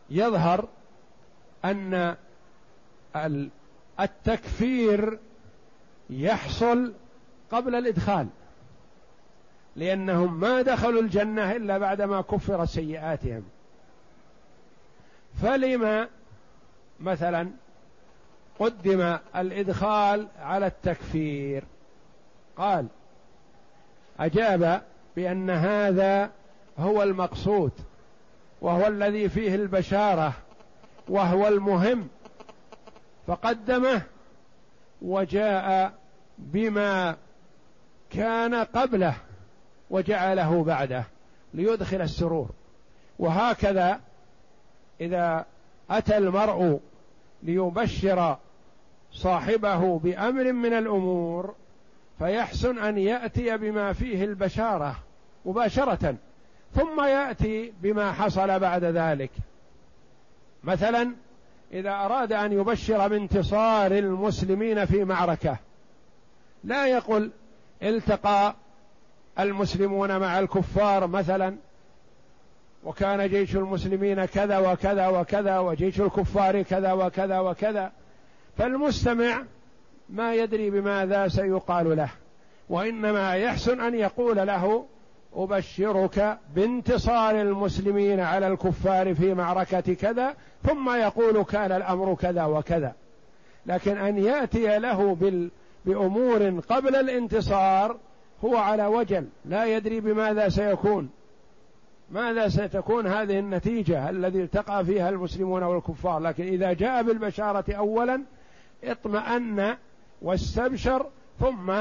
يظهر 0.09 0.67
أن 1.65 2.15
التكفير 3.99 5.19
يحصل 6.09 6.93
قبل 7.51 7.75
الإدخال. 7.75 8.27
لأنهم 9.75 10.39
ما 10.39 10.61
دخلوا 10.61 11.01
الجنة 11.01 11.51
إلا 11.51 11.77
بعدما 11.77 12.21
كفرت 12.21 12.67
سيئاتهم. 12.67 13.43
فلما 15.41 16.07
مثلا 16.99 17.49
قدم 18.59 19.17
الإدخال 19.35 20.27
على 20.39 20.67
التكفير. 20.67 21.63
قال 22.57 22.87
أجاب 24.19 24.81
بأن 25.15 25.49
هذا 25.49 26.31
هو 26.79 27.03
المقصود 27.03 27.71
وهو 28.61 28.87
الذي 28.87 29.29
فيه 29.29 29.55
البشارة 29.55 30.33
وهو 31.09 31.47
المهم. 31.47 32.07
فقدمه 33.27 34.01
وجاء 35.01 35.93
بما 36.37 37.17
كان 38.09 38.55
قبله. 38.55 39.15
وجعله 39.91 40.63
بعده 40.63 41.03
ليدخل 41.53 42.01
السرور. 42.01 42.49
وهكذا 43.19 43.99
إذا 45.01 45.45
أتى 45.89 46.17
المرء 46.17 46.79
ليبشر 47.43 48.37
صاحبه 49.11 49.99
بأمر 49.99 50.51
من 50.51 50.73
الأمور 50.73 51.55
فيحسن 52.19 52.79
أن 52.79 52.97
يأتي 52.97 53.57
بما 53.57 53.93
فيه 53.93 54.23
البشارة 54.25 54.95
مباشرة 55.45 56.15
ثم 56.75 57.01
يأتي 57.03 57.73
بما 57.81 58.11
حصل 58.11 58.59
بعد 58.59 58.83
ذلك. 58.83 59.31
مثلا 60.63 61.13
إذا 61.73 61.91
أراد 61.91 62.33
أن 62.33 62.51
يبشر 62.51 63.07
بانتصار 63.07 63.91
المسلمين 63.91 64.85
في 64.85 65.03
معركة 65.03 65.57
لا 66.63 66.87
يقل 66.87 67.31
التقى 67.83 68.55
المسلمون 69.39 70.17
مع 70.19 70.39
الكفار 70.39 71.07
مثلا 71.07 71.55
وكان 72.83 73.29
جيش 73.29 73.55
المسلمين 73.55 74.25
كذا 74.25 74.57
وكذا 74.57 75.07
وكذا 75.07 75.59
وجيش 75.59 76.01
الكفار 76.01 76.61
كذا 76.61 76.91
وكذا 76.91 77.39
وكذا. 77.39 77.91
فالمستمع 78.57 79.43
ما 80.09 80.35
يدري 80.35 80.69
بماذا 80.69 81.27
سيقال 81.27 81.97
له 81.97 82.09
وإنما 82.69 83.35
يحسن 83.35 83.81
أن 83.81 83.95
يقول 83.95 84.37
له 84.37 84.85
أبشرك 85.35 86.37
بانتصار 86.55 87.41
المسلمين 87.41 88.19
على 88.19 88.47
الكفار 88.47 89.15
في 89.15 89.33
معركة 89.33 89.93
كذا 89.93 90.35
ثم 90.63 90.95
يقول 90.95 91.43
كان 91.43 91.71
الأمر 91.71 92.15
كذا 92.15 92.45
وكذا. 92.45 92.93
لكن 93.65 93.97
أن 93.97 94.17
يأتي 94.17 94.79
له 94.79 95.15
بال 95.15 95.51
بأمور 95.85 96.59
قبل 96.69 96.95
الانتصار 96.95 97.97
هو 98.45 98.57
على 98.57 98.85
وجل 98.85 99.27
لا 99.45 99.65
يدري 99.65 99.99
بماذا 99.99 100.49
سيكون. 100.49 101.09
ماذا 102.11 102.49
ستكون 102.49 103.07
هذه 103.07 103.39
النتيجة 103.39 104.09
الذي 104.09 104.43
التقى 104.43 104.85
فيها 104.85 105.09
المسلمون 105.09 105.63
والكفار؟ 105.63 106.19
لكن 106.19 106.43
إذا 106.43 106.73
جاء 106.73 107.03
بالبشارة 107.03 107.73
اولا 107.73 108.21
اطمأن 108.83 109.75
واستبشر 110.21 111.05
ثم 111.39 111.73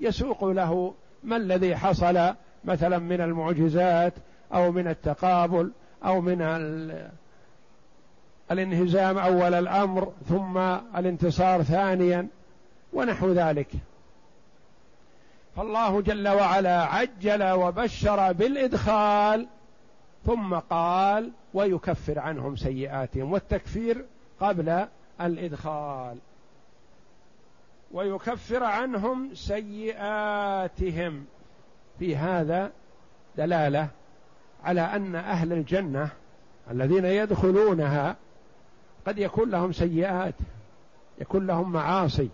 يسوق 0.00 0.44
له 0.44 0.94
ما 1.24 1.36
الذي 1.36 1.76
حصل 1.76 2.34
مثلا 2.64 2.98
من 2.98 3.20
المعجزات 3.20 4.12
أو 4.54 4.72
من 4.72 4.88
التقابل 4.88 5.70
أو 6.04 6.20
من 6.20 6.42
الانهزام 8.50 9.18
أول 9.18 9.54
الأمر 9.54 10.12
ثم 10.28 10.58
الانتصار 10.96 11.62
ثانيا 11.62 12.28
ونحو 12.92 13.32
ذلك. 13.32 13.68
فالله 15.56 16.00
جل 16.00 16.28
وعلا 16.28 16.82
عجل 16.82 17.50
وبشر 17.50 18.32
بالإدخال 18.32 19.46
ثم 20.26 20.54
قال 20.54 21.30
ويكفر 21.54 22.18
عنهم 22.18 22.56
سيئاتهم. 22.56 23.32
والتكفير 23.32 24.04
قبل 24.40 24.86
الإدخال. 25.20 26.18
ويكفر 27.92 28.64
عنهم 28.64 29.34
سيئاتهم. 29.34 31.24
في 31.98 32.16
هذا 32.16 32.70
دلالة 33.36 33.88
على 34.64 34.80
أن 34.80 35.14
أهل 35.14 35.52
الجنة 35.52 36.08
الذين 36.70 37.04
يدخلونها 37.04 38.16
قد 39.06 39.18
يكون 39.18 39.50
لهم 39.50 39.72
سيئات 39.72 40.34
يكون 41.20 41.46
لهم 41.46 41.72
معاصي 41.72 42.28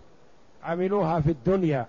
عملوها 0.63 1.19
في 1.19 1.31
الدنيا. 1.31 1.85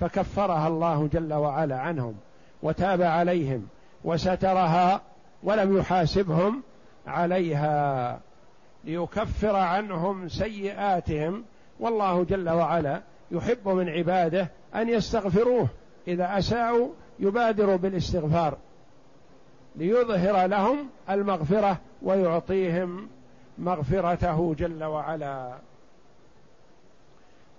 فكفرها 0.00 0.68
الله 0.68 1.08
جل 1.12 1.34
وعلا 1.34 1.78
عنهم 1.78 2.14
وتاب 2.62 3.02
عليهم 3.02 3.66
وسترها 4.04 5.00
ولم 5.42 5.78
يحاسبهم 5.78 6.62
عليها 7.06 8.20
ليكفر 8.84 9.56
عنهم 9.56 10.28
سيئاتهم. 10.28 11.44
والله 11.80 12.24
جل 12.24 12.50
وعلا 12.50 13.02
يحب 13.30 13.68
من 13.68 13.88
عباده 13.88 14.50
أن 14.74 14.88
يستغفروه. 14.88 15.68
إذا 16.08 16.38
أساءوا 16.38 16.88
يبادروا 17.18 17.76
بالاستغفار 17.76 18.58
ليظهر 19.76 20.46
لهم 20.46 20.88
المغفرة 21.10 21.78
ويعطيهم 22.02 23.08
مغفرته 23.58 24.54
جل 24.58 24.84
وعلا. 24.84 25.54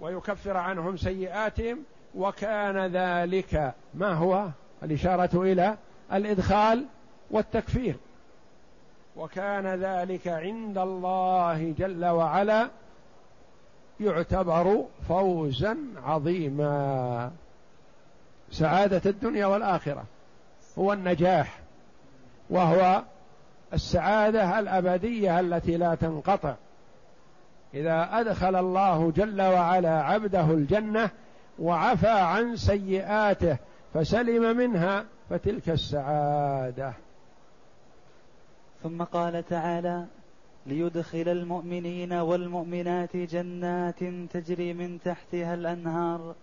ويكفر 0.02 0.58
عنهم 0.58 0.98
سيئاتهم 0.98 1.80
وكان 2.16 2.78
ذلك 2.78 3.74
ما 3.94 4.14
هو؟ 4.14 4.48
الإشارة 4.84 5.42
إلى 5.42 5.78
الإدخال 6.14 6.86
والتكفير. 7.32 7.96
وكان 9.16 9.68
ذلك 9.68 10.28
عند 10.28 10.78
الله 10.78 11.74
جل 11.78 12.06
وعلا 12.06 12.70
يعتبر 14.00 14.86
فوزا 15.10 15.78
عظيما. 16.06 17.32
سعادة 18.52 19.10
الدنيا 19.10 19.46
والآخرة 19.46 20.04
هو 20.78 20.94
النجاح 20.94 21.60
وهو 22.50 23.04
السعادة 23.74 24.60
الأبدية 24.60 25.40
التي 25.40 25.78
لا 25.78 25.96
تنقطع. 25.96 26.56
إذا 27.74 28.10
أدخل 28.12 28.56
الله 28.56 29.12
جل 29.12 29.42
وعلا 29.42 30.04
عبده 30.04 30.46
الجنة 30.46 31.10
وعفى 31.60 32.10
عن 32.10 32.56
سيئاته 32.56 33.58
فسلم 33.94 34.58
منها 34.58 35.06
فتلك 35.30 35.70
السعادة. 35.70 36.94
ثم 38.84 39.04
قال 39.04 39.48
تعالى 39.48 40.06
ليدخل 40.66 41.28
المؤمنين 41.28 42.14
والمؤمنات 42.14 43.18
جنات 43.18 44.00
تجري 44.34 44.74
من 44.74 45.00
تحتها 45.06 45.54
الأنهار 45.54 46.36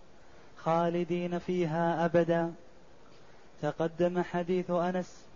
خالدين 0.56 1.38
فيها 1.38 2.04
أبدا. 2.04 2.52
تقدم 3.62 4.22
حديث 4.22 4.70
أنس 4.70 5.28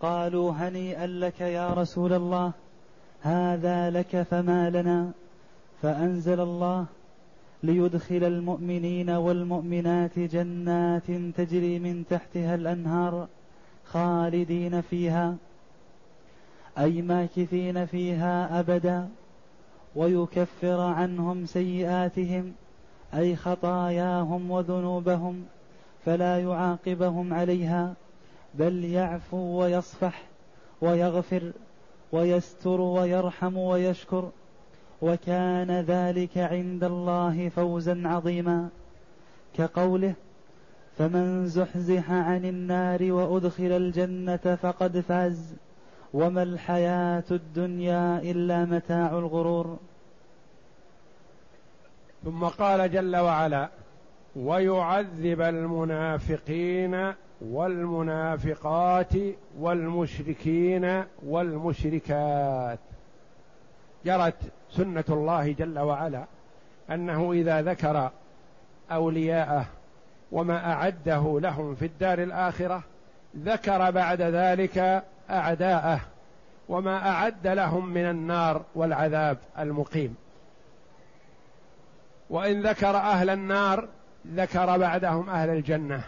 قالوا 0.00 0.52
هنيئا 0.52 1.06
لك 1.06 1.40
يا 1.40 1.74
رسول 1.74 2.12
الله 2.12 2.52
هذا 3.22 3.90
لك 3.90 4.22
فما 4.22 4.70
لنا 4.70 5.10
فأنزل 5.82 6.40
الله 6.40 6.86
ليدخل 7.62 8.24
المؤمنين 8.24 9.10
والمؤمنات 9.10 10.18
جنات 10.18 11.10
تجري 11.36 11.78
من 11.78 12.04
تحتها 12.10 12.54
الأنهار 12.54 13.28
خالدين 13.84 14.80
فيها 14.80 15.36
أي 16.78 17.02
ماكثين 17.02 17.86
فيها 17.86 18.60
أبدا 18.60 19.08
ويكفر 19.96 20.80
عنهم 20.80 21.46
سيئاتهم 21.46 22.52
أي 23.14 23.36
خطاياهم 23.36 24.50
وذنوبهم 24.50 25.44
فلا 26.04 26.38
يعاقبهم 26.38 27.34
عليها 27.34 27.94
بل 28.54 28.84
يعفو 28.84 29.36
ويصفح 29.36 30.22
ويغفر 30.80 31.52
ويستر 32.12 32.80
ويرحم 32.80 33.56
ويشكر. 33.56 34.30
وكان 35.02 35.70
ذلك 35.70 36.38
عند 36.38 36.84
الله 36.84 37.48
فوزا 37.48 38.02
عظيما. 38.04 38.68
كقوله 39.58 40.14
فمن 40.98 41.46
زحزح 41.46 42.10
عن 42.10 42.44
النار 42.44 43.12
وأدخل 43.12 43.72
الجنة 43.72 44.58
فقد 44.62 45.00
فاز. 45.00 45.54
وما 46.14 46.42
الحياة 46.42 47.24
الدنيا 47.30 48.18
إلا 48.18 48.64
متاع 48.64 49.18
الغرور. 49.18 49.78
ثم 52.24 52.44
قال 52.44 52.92
جل 52.92 53.16
وعلا 53.16 53.68
ويعذب 54.36 55.40
المنافقين 55.40 57.12
والمنافقات 57.40 59.12
والمشركين 59.58 61.04
والمشركات. 61.26 62.78
جرت 64.04 64.34
سنة 64.70 65.04
الله 65.08 65.52
جل 65.52 65.78
وعلا 65.78 66.24
أنه 66.90 67.32
إذا 67.32 67.62
ذكر 67.62 68.10
أولياءه 68.90 69.66
وما 70.32 70.72
أعده 70.72 71.38
لهم 71.42 71.74
في 71.74 71.86
الدار 71.86 72.22
الآخرة 72.22 72.82
ذكر 73.36 73.90
بعد 73.90 74.22
ذلك 74.22 75.04
أعداءه 75.30 76.00
وما 76.68 77.10
أعد 77.10 77.46
لهم 77.46 77.88
من 77.88 78.10
النار 78.10 78.62
والعذاب 78.74 79.38
المقيم. 79.58 80.16
وإن 82.30 82.62
ذكر 82.62 82.96
أهل 82.96 83.30
النار 83.30 83.88
ذكر 84.26 84.78
بعدهم 84.78 85.30
أهل 85.30 85.50
الجنة. 85.50 86.02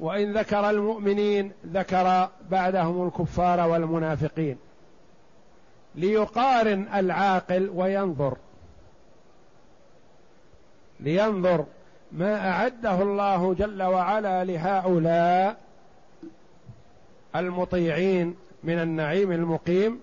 وإن 0.00 0.38
ذكر 0.38 0.70
المؤمنين 0.70 1.52
ذكر 1.66 2.28
بعدهم 2.50 3.06
الكفار 3.06 3.68
والمنافقين. 3.68 4.58
ليقارن 5.94 6.86
العاقل 6.94 7.70
وينظر. 7.74 8.36
لينظر 11.00 11.64
ما 12.12 12.50
أعده 12.50 13.02
الله 13.02 13.54
جل 13.54 13.82
وعلا 13.82 14.44
لهؤلاء 14.44 15.56
المطيعين 17.36 18.36
من 18.64 18.78
النعيم 18.78 19.32
المقيم 19.32 20.00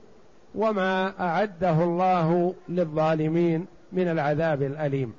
وما 0.55 1.13
أعده 1.19 1.83
الله 1.83 2.55
للظالمين 2.69 3.65
من 3.91 4.07
العذاب 4.07 4.61
الأليم. 4.61 5.13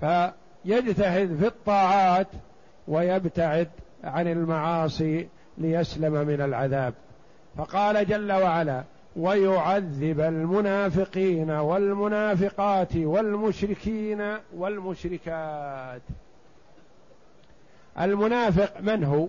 فيجتهد 0.00 1.36
في 1.36 1.46
الطاعات 1.46 2.28
ويبتعد 2.88 3.68
عن 4.04 4.28
المعاصي 4.28 5.28
ليسلم 5.58 6.12
من 6.12 6.40
العذاب. 6.40 6.94
فقال 7.56 8.06
جل 8.06 8.32
وعلا 8.32 8.84
ويعذب 9.16 10.20
المنافقين 10.20 11.50
والمنافقات 11.50 12.96
والمشركين 12.96 14.36
والمشركات. 14.56 16.02
المنافق 18.00 18.80
من 18.80 19.04
هو؟ 19.04 19.28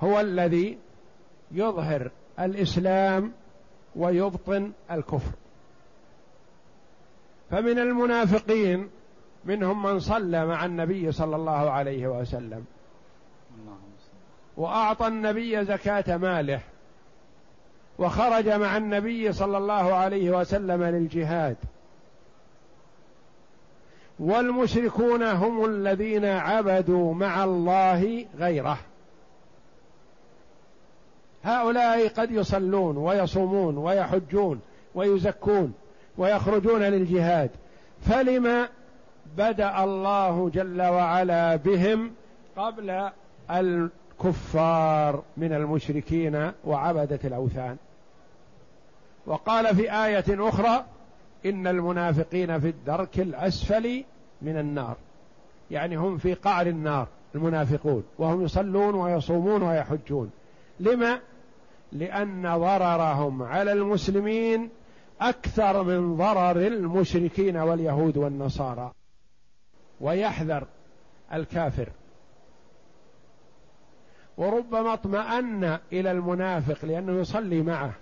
هو 0.00 0.20
الذي 0.20 0.78
يظهر 1.52 2.10
الإسلام 2.40 3.32
ويبطن 3.96 4.72
الكفر. 4.90 5.32
فمن 7.50 7.78
المنافقين 7.78 8.90
منهم 9.44 9.82
من 9.82 9.98
صلى 9.98 10.46
مع 10.46 10.64
النبي 10.64 11.12
صلى 11.12 11.36
الله 11.36 11.70
عليه 11.70 12.06
وسلم. 12.06 12.64
وأعطى 14.56 15.06
النبي 15.06 15.64
زكاة 15.64 16.16
ماله 16.16 16.60
وخرج 17.98 18.48
مع 18.48 18.76
النبي 18.76 19.32
صلى 19.32 19.58
الله 19.58 19.94
عليه 19.94 20.30
وسلم 20.30 20.82
للجهاد. 20.82 21.56
والمشركون 24.18 25.22
هم 25.22 25.64
الذين 25.64 26.24
عبدوا 26.24 27.14
مع 27.14 27.44
الله 27.44 28.26
غيره. 28.38 28.78
هؤلاء 31.44 32.08
قد 32.08 32.30
يصلون 32.30 32.96
ويصومون 32.96 33.78
ويحجون 33.78 34.60
ويزكون 34.94 35.74
ويخرجون 36.18 36.82
للجهاد. 36.82 37.50
فلما 38.00 38.68
بدأ 39.36 39.84
الله 39.84 40.50
جل 40.54 40.82
وعلا 40.82 41.56
بهم 41.56 42.12
قبل 42.56 43.10
الكفار 44.14 45.22
من 45.36 45.52
المشركين 45.52 46.52
وعبدة 46.64 47.18
الأوثان. 47.24 47.76
وقال 49.26 49.76
في 49.76 49.92
آية 49.92 50.48
أخرى 50.48 50.84
إن 51.46 51.66
المنافقين 51.66 52.60
في 52.60 52.68
الدرك 52.68 53.20
الأسفل 53.20 54.04
من 54.42 54.58
النار. 54.58 54.96
يعني 55.70 55.96
هم 55.96 56.18
في 56.18 56.34
قعر 56.34 56.66
النار 56.66 57.08
المنافقون 57.34 58.04
وهم 58.18 58.44
يصلون 58.44 58.94
ويصومون 58.94 59.62
ويحجون. 59.62 60.30
لما؟ 60.80 61.20
لأن 61.92 62.42
ضررهم 62.42 63.42
على 63.42 63.72
المسلمين 63.72 64.70
أكثر 65.20 65.82
من 65.82 66.16
ضرر 66.16 66.66
المشركين 66.66 67.56
واليهود 67.56 68.16
والنصارى. 68.16 68.92
ويحذر 70.00 70.66
الكافر 71.32 71.88
وربما 74.36 74.92
اطمأن 74.92 75.78
إلى 75.92 76.10
المنافق 76.10 76.84
لأنه 76.84 77.12
يصلي 77.12 77.62
معه 77.62 77.92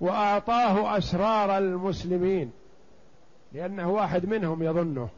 وأعطاه 0.00 0.98
أسرار 0.98 1.58
المسلمين 1.58 2.52
لأنه 3.52 3.90
واحد 3.90 4.26
منهم 4.26 4.62
يظنه. 4.62 5.08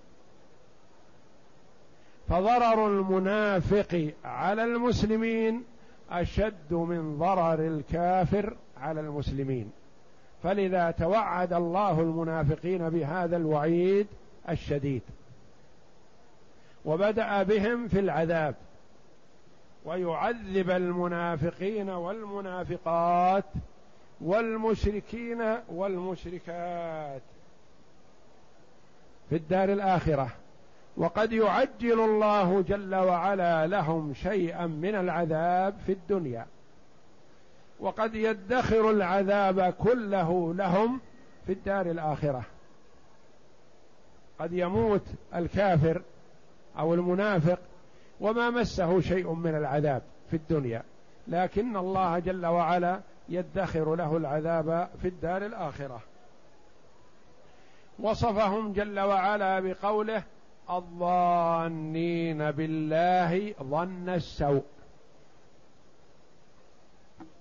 فضرر 2.29 2.87
المنافق 2.87 4.11
على 4.25 4.65
المسلمين 4.65 5.65
أشد 6.11 6.73
من 6.73 7.19
ضرر 7.19 7.67
الكافر 7.67 8.57
على 8.81 9.01
المسلمين. 9.01 9.71
فلذا 10.43 10.91
توعد 10.91 11.53
الله 11.53 12.01
المنافقين 12.01 12.91
بهذا 12.91 13.37
الوعيد 13.37 14.07
الشديد. 14.49 15.03
وبدأ 16.85 17.43
بهم 17.43 17.89
في 17.89 18.01
العذاب. 18.01 18.55
ويعذب 19.87 20.70
المنافقين 20.70 21.90
والمنافقات 21.90 23.44
والمشركين 24.20 25.42
والمشركات 25.68 27.22
في 29.31 29.37
الدار 29.37 29.72
الآخرة. 29.72 30.29
وقد 30.96 31.33
يعجل 31.33 32.01
الله 32.01 32.64
جل 32.68 32.94
وعلا 32.94 33.66
لهم 33.66 34.14
شيئا 34.14 34.66
من 34.66 34.94
العذاب 34.94 35.75
في 35.87 35.92
الدنيا. 35.92 36.46
وقد 37.81 38.14
يدخر 38.14 38.90
العذاب 38.90 39.72
كله 39.72 40.55
لهم 40.55 41.01
في 41.46 41.53
الدار 41.53 41.87
الآخرة. 41.90 42.42
قد 44.38 44.53
يموت 44.53 45.05
الكافر 45.35 46.03
أو 46.79 46.94
المنافق 46.94 47.59
وما 48.21 48.51
مسه 48.51 49.01
شيء 49.01 49.33
من 49.33 49.55
العذاب 49.55 50.03
في 50.31 50.37
الدنيا. 50.37 50.83
لكن 51.29 51.77
الله 51.77 52.19
جل 52.19 52.47
وعلا 52.47 53.01
يدخر 53.29 53.95
له 53.95 54.17
العذاب 54.17 54.89
في 55.03 55.09
الدار 55.09 55.47
الآخرة. 55.47 56.01
وصفهم 57.99 58.73
جل 58.73 59.01
وعلا 59.01 59.61
بقوله 59.61 60.23
الظانين 60.71 62.51
بالله 62.51 63.55
ظن 63.63 64.09
السوء. 64.09 64.65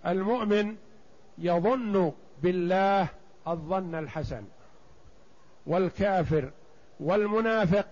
المؤمن 0.06 0.76
يظن 1.38 2.12
بالله 2.44 3.08
الظن 3.48 3.96
الحسن. 3.96 4.44
والكافر 5.68 6.52
والمنافق 7.00 7.86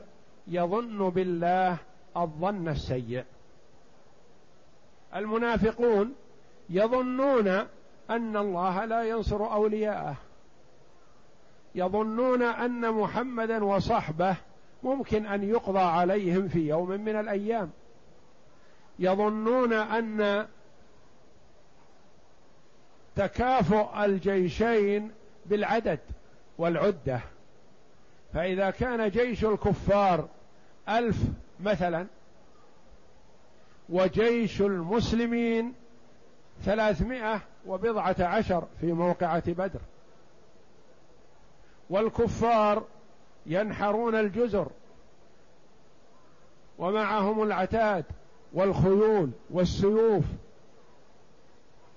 يظن 0.48 1.10
بالله 1.10 1.78
الظن 2.17 2.67
السيء. 2.67 3.23
المنافقون 5.15 6.15
يظنون 6.69 7.47
أن 8.10 8.38
الله 8.38 8.86
لا 8.86 9.04
ينصر 9.04 9.54
أولياءه. 9.54 10.15
يظنون 11.76 12.41
أن 12.43 12.91
محمدا 12.91 13.63
وصحبه 13.63 14.36
ممكن 14.84 15.26
أن 15.26 15.43
يقضى 15.43 15.80
عليهم 15.80 16.47
في 16.47 16.67
يوم 16.67 16.89
من 16.89 17.15
الأيام. 17.15 17.71
يظنون 18.99 19.73
أن 19.73 20.47
تكافؤ 23.15 24.04
الجيشين 24.06 25.12
بالعدد 25.45 25.99
والعدة. 26.58 27.19
فإذا 28.34 28.69
كان 28.69 29.10
جيش 29.10 29.45
الكفار 29.45 30.28
ألف 30.89 31.17
مثلا 31.59 32.07
وجيش 33.89 34.61
المسلمين 34.61 35.73
ثلاثمائة 36.65 37.41
وبضعة 37.65 38.15
عشر 38.19 38.67
في 38.81 38.91
موقعة 38.93 39.51
بدر. 39.51 39.79
والكفار 41.89 42.83
ينحرون 43.45 44.15
الجزر 44.15 44.67
ومعهم 46.77 47.43
العتاد 47.43 48.05
والخيول 48.53 49.29
والسيوف 49.49 50.25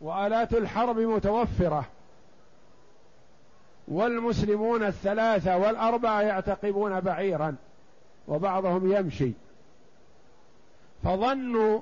وآلات 0.00 0.52
الحرب 0.54 0.98
متوفرة. 0.98 1.84
والمسلمون 3.88 4.82
الثلاثة 4.82 5.56
والأربعة 5.56 6.22
يعتقبون 6.22 7.00
بعيرا 7.00 7.56
وبعضهم 8.28 8.92
يمشي. 8.92 9.32
فظنوا 11.06 11.80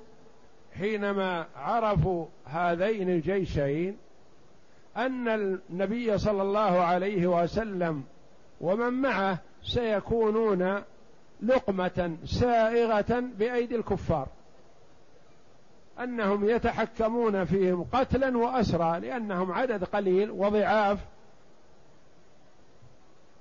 حينما 0.79 1.47
عرفوا 1.57 2.27
هذين 2.47 3.11
الجيشين 3.11 3.97
أن 4.97 5.29
النبي 5.29 6.19
صلى 6.19 6.43
الله 6.43 6.81
عليه 6.81 7.27
وسلم 7.27 8.05
ومن 8.61 8.93
معه 8.93 9.39
سيكونون 9.63 10.83
لقمة 11.43 12.17
سائغة 12.25 13.21
بأيدي 13.39 13.77
الكفار. 13.77 14.29
أنهم 16.01 16.49
يتحكمون 16.49 17.45
فيهم 17.45 17.87
قتلا 17.93 18.39
وأسرى 18.39 19.01
لأنهم 19.01 19.53
عدد 19.53 19.85
قليل 19.85 20.31
وضعاف 20.31 20.99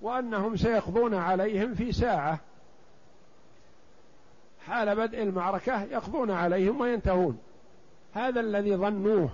وأنهم 0.01 0.55
سيقضون 0.55 1.13
عليهم 1.13 1.73
في 1.73 1.91
ساعة. 1.91 2.39
حال 4.67 4.95
بدء 4.95 5.23
المعركة 5.23 5.83
يقضون 5.83 6.31
عليهم 6.31 6.81
وينتهون. 6.81 7.37
هذا 8.13 8.39
الذي 8.39 8.75
ظنوه 8.75 9.29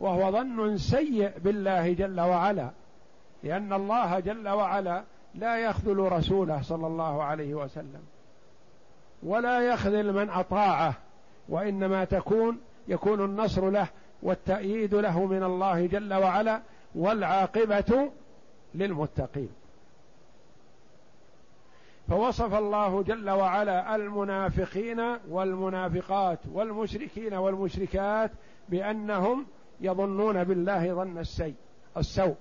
وهو 0.00 0.32
ظن 0.32 0.76
سيء 0.76 1.32
بالله 1.38 1.92
جل 1.92 2.20
وعلا 2.20 2.70
لأن 3.42 3.72
الله 3.72 4.20
جل 4.20 4.48
وعلا 4.48 5.04
لا 5.34 5.58
يخذل 5.58 5.98
رسوله 5.98 6.62
صلى 6.62 6.86
الله 6.86 7.22
عليه 7.22 7.54
وسلم 7.54 8.02
ولا 9.22 9.60
يخذل 9.60 10.12
من 10.12 10.30
أطاعه 10.30 10.94
وإنما 11.48 12.04
تكون 12.04 12.60
يكون 12.88 13.24
النصر 13.24 13.70
له 13.70 13.88
والتأييد 14.22 14.94
له 14.94 15.26
من 15.26 15.42
الله 15.42 15.86
جل 15.86 16.14
وعلا 16.14 16.62
والعاقبة 16.94 18.10
للمتقين. 18.74 19.48
فوصف 22.08 22.54
الله 22.54 23.02
جل 23.02 23.30
وعلا 23.30 23.96
المنافقين 23.96 25.00
والمنافقات 25.28 26.38
والمشركين 26.52 27.34
والمشركات 27.34 28.30
بأنهم 28.68 29.46
يظنون 29.80 30.44
بالله 30.44 30.94
ظن 30.94 31.18
السيء 31.18 31.54
السوء. 31.96 32.36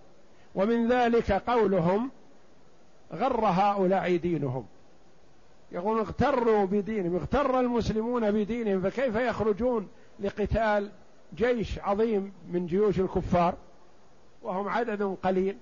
ومن 0.55 0.91
ذلك 0.91 1.31
قولهم 1.31 2.11
غر 3.13 3.45
هؤلاء 3.45 4.15
دينهم. 4.15 4.65
يقول 5.71 5.99
اغتروا 5.99 6.65
بدينهم 6.65 7.15
اغتر 7.15 7.59
المسلمون 7.59 8.31
بدينهم 8.31 8.81
فكيف 8.81 9.15
يخرجون 9.15 9.87
لقتال 10.19 10.89
جيش 11.35 11.79
عظيم 11.79 12.33
من 12.51 12.65
جيوش 12.65 12.99
الكفار؟ 12.99 13.55
وهم 14.41 14.69
عدد 14.69 15.17
قليل 15.23 15.57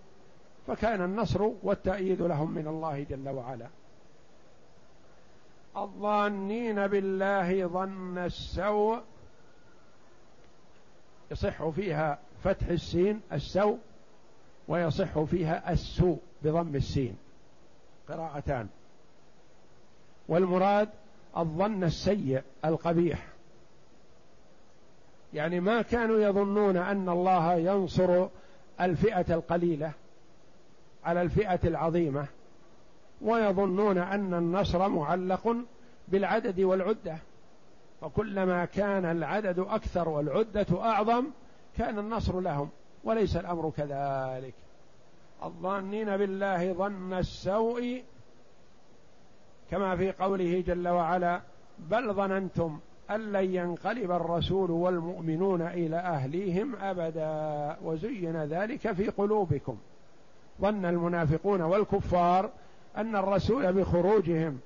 فكان 0.67 1.03
النصر 1.03 1.49
والتأييد 1.63 2.21
لهم 2.21 2.51
من 2.51 2.67
الله 2.67 3.05
جل 3.09 3.29
وعلا. 3.29 3.67
الظانين 5.77 6.87
بالله 6.87 7.67
ظن 7.67 8.17
السوء 8.17 9.01
يصح 11.31 11.69
فيها 11.69 12.19
فتح 12.43 12.67
السين 12.67 13.21
السوء 13.33 13.77
ويصح 14.67 15.19
فيها 15.19 15.71
السوء 15.71 16.19
بضم 16.41 16.75
السين. 16.75 17.17
قراءتان. 18.09 18.67
والمراد 20.27 20.89
الظن 21.37 21.83
السيء 21.83 22.41
القبيح. 22.65 23.27
يعني 25.33 25.59
ما 25.59 25.81
كانوا 25.81 26.19
يظنون 26.19 26.77
أن 26.77 27.09
الله 27.09 27.53
ينصر 27.53 28.27
الفئة 28.81 29.33
القليلة 29.33 29.91
على 31.05 31.21
الفئة 31.21 31.59
العظيمة. 31.63 32.27
ويظنون 33.21 33.97
أن 33.97 34.33
النصر 34.33 34.89
معلق 34.89 35.55
بالعدد 36.07 36.59
والعدة. 36.59 37.17
فكلما 38.01 38.65
كان 38.65 39.05
العدد 39.05 39.59
أكثر 39.59 40.09
والعدة 40.09 40.65
أعظم 40.71 41.25
كان 41.77 41.99
النصر 41.99 42.39
لهم 42.39 42.69
وليس 43.03 43.37
الأمر 43.37 43.71
كذلك. 43.77 44.53
الظانين 45.43 46.17
بالله 46.17 46.73
ظن 46.73 47.13
السوء 47.13 48.03
كما 49.71 49.95
في 49.95 50.11
قوله 50.11 50.63
جل 50.67 50.87
وعلا 50.87 51.41
بل 51.79 52.13
ظننتم 52.13 52.79
أن 53.11 53.31
لن 53.31 53.55
ينقلب 53.55 54.11
الرسول 54.11 54.71
والمؤمنون 54.71 55.61
إلى 55.61 55.95
أهليهم 55.95 56.75
أبدا 56.75 57.77
وزين 57.83 58.43
ذلك 58.43 58.91
في 58.91 59.09
قلوبكم. 59.09 59.77
ظن 60.61 60.85
المنافقون 60.85 61.61
والكفار 61.61 62.49
أن 62.97 63.15
الرسول 63.15 63.73
بخروجهم 63.73 64.59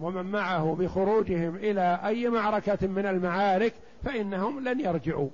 ومن 0.00 0.26
معه 0.26 0.74
بخروجهم 0.74 1.56
إلى 1.56 2.00
أي 2.04 2.28
معركة 2.28 2.86
من 2.86 3.06
المعارك 3.06 3.74
فإنهم 4.04 4.68
لن 4.68 4.80
يرجعوا. 4.80 5.28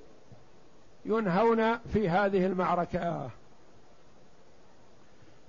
ينهون 1.05 1.77
في 1.77 2.09
هذه 2.09 2.45
المعركة. 2.45 3.29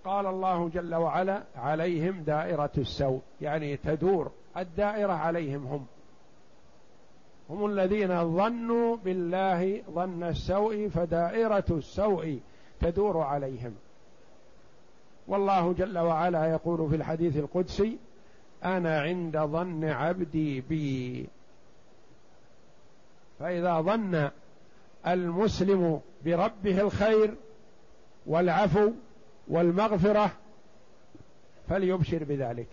قال 0.05 0.27
الله 0.27 0.69
جل 0.69 0.95
وعلا 0.95 1.43
عليهم 1.57 2.23
دائرة 2.23 2.71
السوء 2.79 3.21
يعني 3.41 3.77
تدور 3.77 4.31
الدائرة 4.57 5.13
عليهم 5.13 5.67
هم. 5.67 5.87
هم 7.51 7.67
الذين 7.67 8.37
ظنوا 8.37 8.97
بالله 8.97 9.83
ظن 9.91 10.23
السوء 10.23 10.89
فدائرة 10.89 11.65
السوء 11.71 12.41
تدور 12.81 13.21
عليهم. 13.21 13.75
والله 15.29 15.73
جل 15.73 15.99
وعلا 15.99 16.51
يقول 16.51 16.91
في 16.91 16.97
الحديث 16.97 17.37
القدسي 17.37 17.99
أنا 18.65 19.01
عند 19.01 19.39
ظن 19.39 19.85
عبدي 19.85 20.61
بي. 20.61 21.27
فإذا 23.39 23.81
ظن 23.81 24.31
المسلم 25.07 26.01
بربه 26.25 26.81
الخير 26.81 27.35
والعفو 28.27 28.93
والمغفرة 29.49 30.31
فليبشر 31.69 32.25
بذلك. 32.25 32.69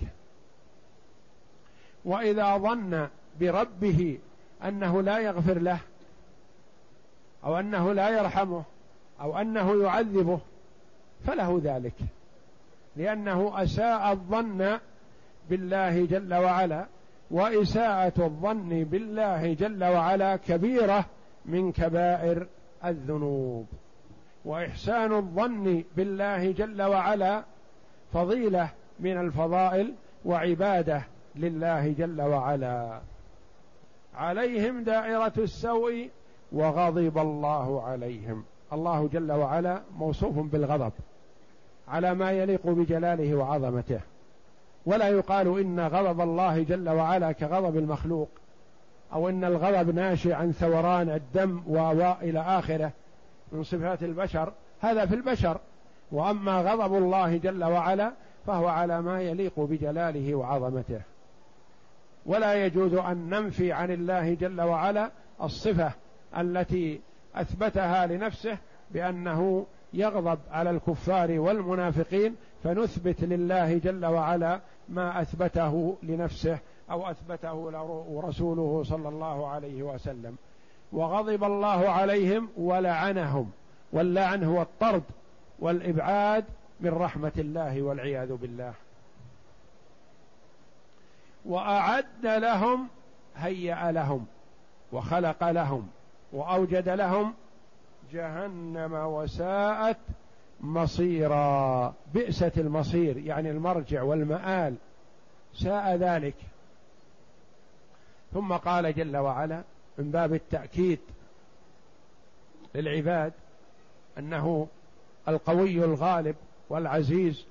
وإذا 2.05 2.57
ظن 2.57 3.07
بربه 3.39 4.19
أنه 4.63 5.01
لا 5.01 5.19
يغفر 5.19 5.59
له 5.59 5.79
أو 7.43 7.59
أنه 7.59 7.93
لا 7.93 8.09
يرحمه 8.09 8.63
أو 9.21 9.37
أنه 9.37 9.83
يعذبه 9.83 10.39
فله 11.25 11.61
ذلك. 11.63 11.93
لأنه 12.95 13.63
أساء 13.63 14.11
الظن 14.11 14.79
بالله 15.49 16.05
جل 16.05 16.33
وعلا 16.33 16.85
وإساءة 17.31 18.25
الظن 18.25 18.83
بالله 18.83 19.53
جل 19.53 19.83
وعلا 19.83 20.35
كبيرة 20.35 21.05
من 21.45 21.71
كبائر 21.71 22.47
الذنوب. 22.85 23.65
وإحسان 24.45 25.13
الظن 25.13 25.83
بالله 25.95 26.51
جل 26.51 26.81
وعلا 26.81 27.43
فضيلة 28.13 28.69
من 28.99 29.17
الفضائل 29.17 29.93
وعبادة 30.25 31.03
لله 31.35 31.91
جل 31.91 32.21
وعلا. 32.21 33.01
عليهم 34.15 34.83
دائرة 34.83 35.33
السوء 35.37 36.09
وغضب 36.51 37.17
الله 37.17 37.83
عليهم. 37.83 38.43
الله 38.73 39.07
جل 39.07 39.31
وعلا 39.31 39.81
موصوف 39.97 40.37
بالغضب. 40.37 40.91
على 41.91 42.13
ما 42.13 42.31
يليق 42.31 42.67
بجلاله 42.67 43.35
وعظمته. 43.35 43.99
ولا 44.85 45.07
يقال 45.07 45.59
إن 45.59 45.79
غضب 45.79 46.21
الله 46.21 46.63
جل 46.63 46.89
وعلا 46.89 47.31
كغضب 47.31 47.77
المخلوق 47.77 48.29
أو 49.13 49.29
إن 49.29 49.43
الغضب 49.43 49.95
ناشئ 49.95 50.33
عن 50.33 50.51
ثوران 50.51 51.09
الدم 51.09 51.63
والى 51.67 52.39
آخره 52.39 52.91
من 53.51 53.63
صفات 53.63 54.03
البشر. 54.03 54.53
هذا 54.81 55.05
في 55.05 55.15
البشر. 55.15 55.57
وأما 56.11 56.61
غضب 56.61 56.97
الله 56.97 57.37
جل 57.37 57.63
وعلا 57.63 58.11
فهو 58.47 58.67
على 58.67 59.01
ما 59.01 59.21
يليق 59.21 59.59
بجلاله 59.59 60.35
وعظمته. 60.35 61.01
ولا 62.25 62.65
يجوز 62.65 62.93
أن 62.93 63.29
ننفي 63.29 63.71
عن 63.71 63.91
الله 63.91 64.33
جل 64.33 64.61
وعلا 64.61 65.11
الصفة 65.43 65.91
التي 66.37 67.01
أثبتها 67.35 68.05
لنفسه 68.05 68.57
بأنه 68.91 69.65
يغضب 69.93 70.39
على 70.51 70.69
الكفار 70.69 71.39
والمنافقين 71.39 72.35
فنثبت 72.63 73.23
لله 73.23 73.77
جل 73.77 74.05
وعلا 74.05 74.59
ما 74.89 75.21
أثبته 75.21 75.97
لنفسه 76.03 76.57
أو 76.91 77.11
أثبته 77.11 77.69
رسوله 78.23 78.83
صلى 78.83 79.09
الله 79.09 79.47
عليه 79.47 79.83
وسلم. 79.83 80.35
وغضب 80.91 81.43
الله 81.43 81.89
عليهم 81.89 82.49
ولعنهم 82.57 83.51
واللعن 83.93 84.43
هو 84.43 84.61
الطرد 84.61 85.03
والإبعاد 85.59 86.45
من 86.79 86.89
رحمة 86.89 87.31
الله 87.37 87.81
والعياذ 87.81 88.35
بالله. 88.35 88.73
وأعد 91.45 92.25
لهم 92.25 92.87
هيأ 93.35 93.91
لهم 93.91 94.25
وخلق 94.91 95.49
لهم 95.51 95.87
وأوجد 96.33 96.89
لهم 96.89 97.33
جهنم 98.13 98.93
وساءت 98.93 99.97
مصيرا. 100.61 101.93
بئست 102.13 102.57
المصير 102.57 103.17
يعني 103.17 103.51
المرجع 103.51 104.01
والمآل. 104.01 104.75
ساء 105.53 105.95
ذلك. 105.95 106.35
ثم 108.33 108.53
قال 108.53 108.93
جل 108.95 109.17
وعلا 109.17 109.63
من 109.97 110.11
باب 110.11 110.33
التأكيد 110.33 110.99
للعباد 112.75 113.33
أنه 114.17 114.67
القوي 115.27 115.85
الغالب 115.85 116.35
والعزيز 116.69 117.45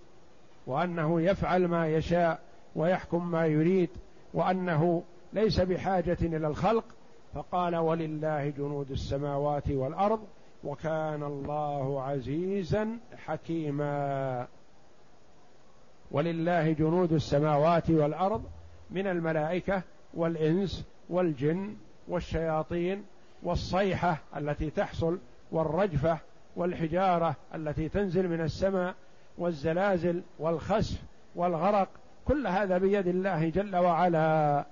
وأنه 0.67 1.21
يفعل 1.21 1.69
ما 1.69 1.89
يشاء 1.89 2.41
ويحكم 2.77 3.31
ما 3.31 3.47
يريد 3.47 3.91
وأنه 4.35 5.03
ليس 5.33 5.61
بحاجة 5.61 6.19
إلى 6.23 6.47
الخلق. 6.47 6.85
فقال 7.35 7.77
ولله 7.77 8.49
جنود 8.49 8.91
السماوات 8.91 9.71
والأرض 9.71 10.21
وكان 10.65 11.23
الله 11.23 12.03
عزيزا 12.03 12.99
حكيما. 13.17 14.47
ولله 16.11 16.73
جنود 16.73 17.13
السماوات 17.13 17.91
والأرض 17.91 18.43
من 18.91 19.07
الملائكة 19.07 19.83
والإنس 20.15 20.85
والجن 21.09 21.77
والشياطين 22.09 23.05
والصيحة 23.43 24.19
التي 24.37 24.71
تحصل 24.71 25.19
والرجفة 25.53 26.19
والحجارة 26.57 27.37
التي 27.55 27.89
تنزل 27.89 28.29
من 28.29 28.41
السماء 28.41 28.95
والزلازل 29.39 30.23
والخسف 30.39 31.03
والغرق. 31.35 31.89
كل 32.25 32.47
هذا 32.47 32.79
بيد 32.79 33.07
الله 33.07 33.49
جل 33.49 33.77
وعلا. 33.77 34.65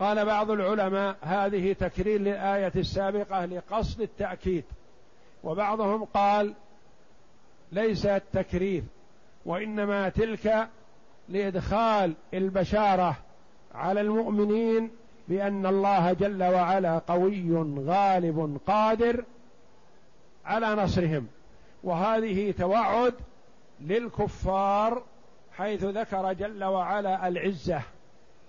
قال 0.00 0.24
بعض 0.24 0.50
العلماء 0.50 1.16
هذه 1.20 1.72
تكرير 1.72 2.20
للآية 2.20 2.72
السابقة 2.76 3.44
لقصد 3.44 4.00
التأكيد. 4.00 4.64
وبعضهم 5.44 6.04
قال 6.04 6.54
ليس 7.72 8.06
التكرير 8.06 8.82
وإنما 9.46 10.08
تلك 10.08 10.68
لإدخال 11.28 12.14
البشارة 12.34 13.16
على 13.74 14.00
المؤمنين 14.00 14.90
بأن 15.28 15.66
الله 15.66 16.12
جل 16.12 16.42
وعلا 16.42 16.98
قوي 16.98 17.52
غالب 17.86 18.60
قادر 18.66 19.24
على 20.44 20.74
نصرهم. 20.74 21.26
وهذه 21.84 22.50
توعد 22.50 23.14
للكفار 23.80 25.02
حيث 25.56 25.84
ذكر 25.84 26.32
جل 26.32 26.64
وعلا 26.64 27.28
العزة 27.28 27.82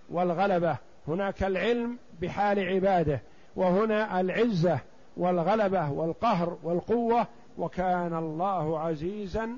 والغلبة. 0.09 0.88
هناك 1.09 1.43
العلم 1.43 1.97
بحال 2.21 2.59
عباده 2.59 3.21
وهنا 3.55 4.19
العزة 4.19 4.79
والغلبة 5.17 5.91
والقهر 5.91 6.57
والقوة 6.63 7.27
وكان 7.57 8.17
الله 8.17 8.79
عزيزا 8.79 9.49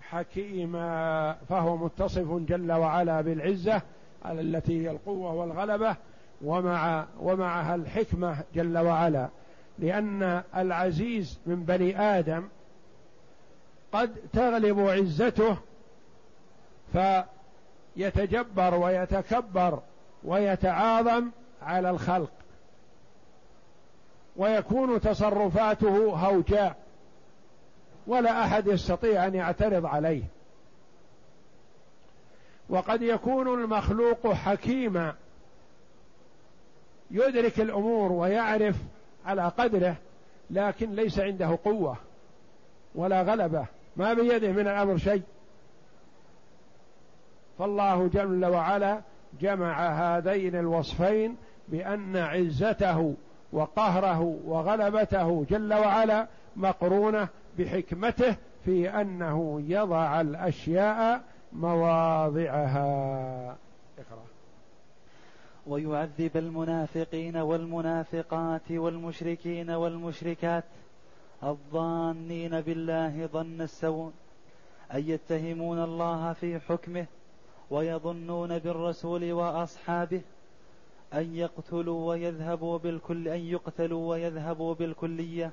حكيما 0.00 1.36
فهو 1.48 1.76
متصف 1.76 2.32
جل 2.32 2.72
وعلا 2.72 3.20
بالعزة 3.20 3.82
التي 4.26 4.82
هي 4.82 4.90
القوة 4.90 5.34
والغلبة 5.34 5.96
ومع 6.44 7.06
ومعها 7.20 7.74
الحكمة 7.74 8.36
جل 8.54 8.78
وعلا. 8.78 9.28
لأن 9.78 10.42
العزيز 10.56 11.38
من 11.46 11.64
بني 11.64 12.00
آدم 12.00 12.48
قد 13.92 14.14
تغلب 14.32 14.80
عزته 14.80 15.56
فيتجبر 17.96 18.74
ويتكبر 18.74 19.78
ويتعاظم 20.24 21.30
على 21.62 21.90
الخلق. 21.90 22.30
ويكون 24.36 25.00
تصرفاته 25.00 25.96
هوجاء. 26.06 26.76
ولا 28.06 28.44
أحد 28.44 28.66
يستطيع 28.66 29.26
أن 29.26 29.34
يعترض 29.34 29.86
عليه. 29.86 30.22
وقد 32.68 33.02
يكون 33.02 33.62
المخلوق 33.62 34.32
حكيما. 34.32 35.14
يدرك 37.10 37.60
الأمور 37.60 38.12
ويعرف 38.12 38.76
على 39.26 39.48
قدره 39.58 39.96
لكن 40.50 40.90
ليس 40.90 41.18
عنده 41.18 41.58
قوة 41.64 41.96
ولا 42.94 43.22
غلبة. 43.22 43.66
ما 43.96 44.12
بيده 44.12 44.52
من 44.52 44.60
الأمر 44.60 44.98
شيء. 44.98 45.22
فالله 47.58 48.06
جل 48.06 48.44
وعلا 48.44 49.00
جمع 49.40 49.88
هذين 49.88 50.56
الوصفين 50.56 51.36
بأن 51.68 52.16
عزته 52.16 53.14
وقهره 53.52 54.38
وغلبته 54.44 55.44
جل 55.50 55.74
وعلا 55.74 56.26
مقرونة 56.56 57.28
بحكمته 57.58 58.36
في 58.64 58.90
أنه 58.90 59.62
يضع 59.66 60.20
الأشياء 60.20 61.22
مواضعها. 61.52 63.56
اقرأ. 63.98 64.24
ويعذب 65.66 66.36
المنافقين 66.36 67.36
والمنافقات 67.36 68.70
والمشركين 68.70 69.70
والمشركات 69.70 70.64
الظانين 71.42 72.60
بالله 72.60 73.26
ظن 73.26 73.60
السوء 73.60 74.12
أن 74.94 75.08
يتهمون 75.08 75.84
الله 75.84 76.32
في 76.32 76.60
حكمه 76.60 77.06
ويظنون 77.70 78.58
بالرسول 78.58 79.32
وأصحابه 79.32 80.20
أن 81.14 81.36
يقتلوا 81.36 82.08
ويذهبوا 82.08 82.78
بالكل 82.78 83.28
أن 83.28 83.40
يقتلوا 83.40 84.10
ويذهبوا 84.10 84.74
بالكلية. 84.74 85.52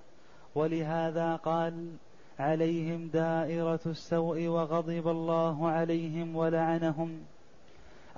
ولهذا 0.55 1.35
قال 1.35 1.91
عليهم 2.39 3.07
دائرة 3.07 3.79
السوء 3.85 4.47
وغضب 4.47 5.07
الله 5.07 5.69
عليهم 5.69 6.35
ولعنهم 6.35 7.19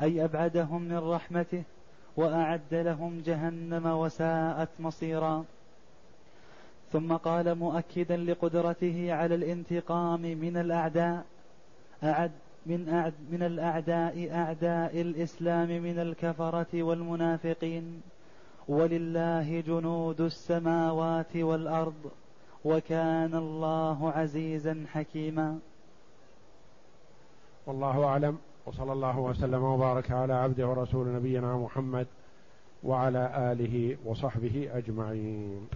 أي 0.02 0.24
أبعدهم 0.26 0.82
من 0.82 0.98
رحمته 0.98 1.64
وأعد 2.18 2.74
لهم 2.74 3.22
جهنم 3.26 3.86
وساءت 3.86 4.70
مصيرا. 4.80 5.46
ثم 6.92 7.14
قال 7.14 7.56
مؤكدا 7.56 8.18
لقدرته 8.18 9.14
على 9.14 9.36
الانتقام 9.36 10.22
من 10.22 10.58
الأعداء 10.58 11.26
أعد 12.04 12.32
من 12.66 12.90
أعد 12.90 13.14
من 13.32 13.44
الأعداء 13.44 14.30
أعداء 14.32 15.02
الإسلام 15.02 15.70
من 15.70 16.00
الكفرة 16.00 16.84
والمنافقين. 16.84 18.02
ولله 18.68 19.60
جنود 19.60 20.22
السماوات 20.22 21.36
والأرض 21.36 22.12
وكان 22.66 23.36
الله 23.36 24.12
عزيزا 24.12 24.86
حكيما. 24.92 25.60
والله 27.66 28.04
أعلم 28.06 28.38
وصلى 28.66 28.94
الله 28.94 29.20
وسلم 29.20 29.64
وبارك 29.64 30.12
على 30.12 30.34
عبده 30.34 30.68
ورسول 30.68 31.16
نبينا 31.16 31.58
محمد 31.58 32.08
وعلى 32.84 33.52
آله 33.52 33.98
وصحبه 34.06 34.70
أجمعين. 34.74 35.68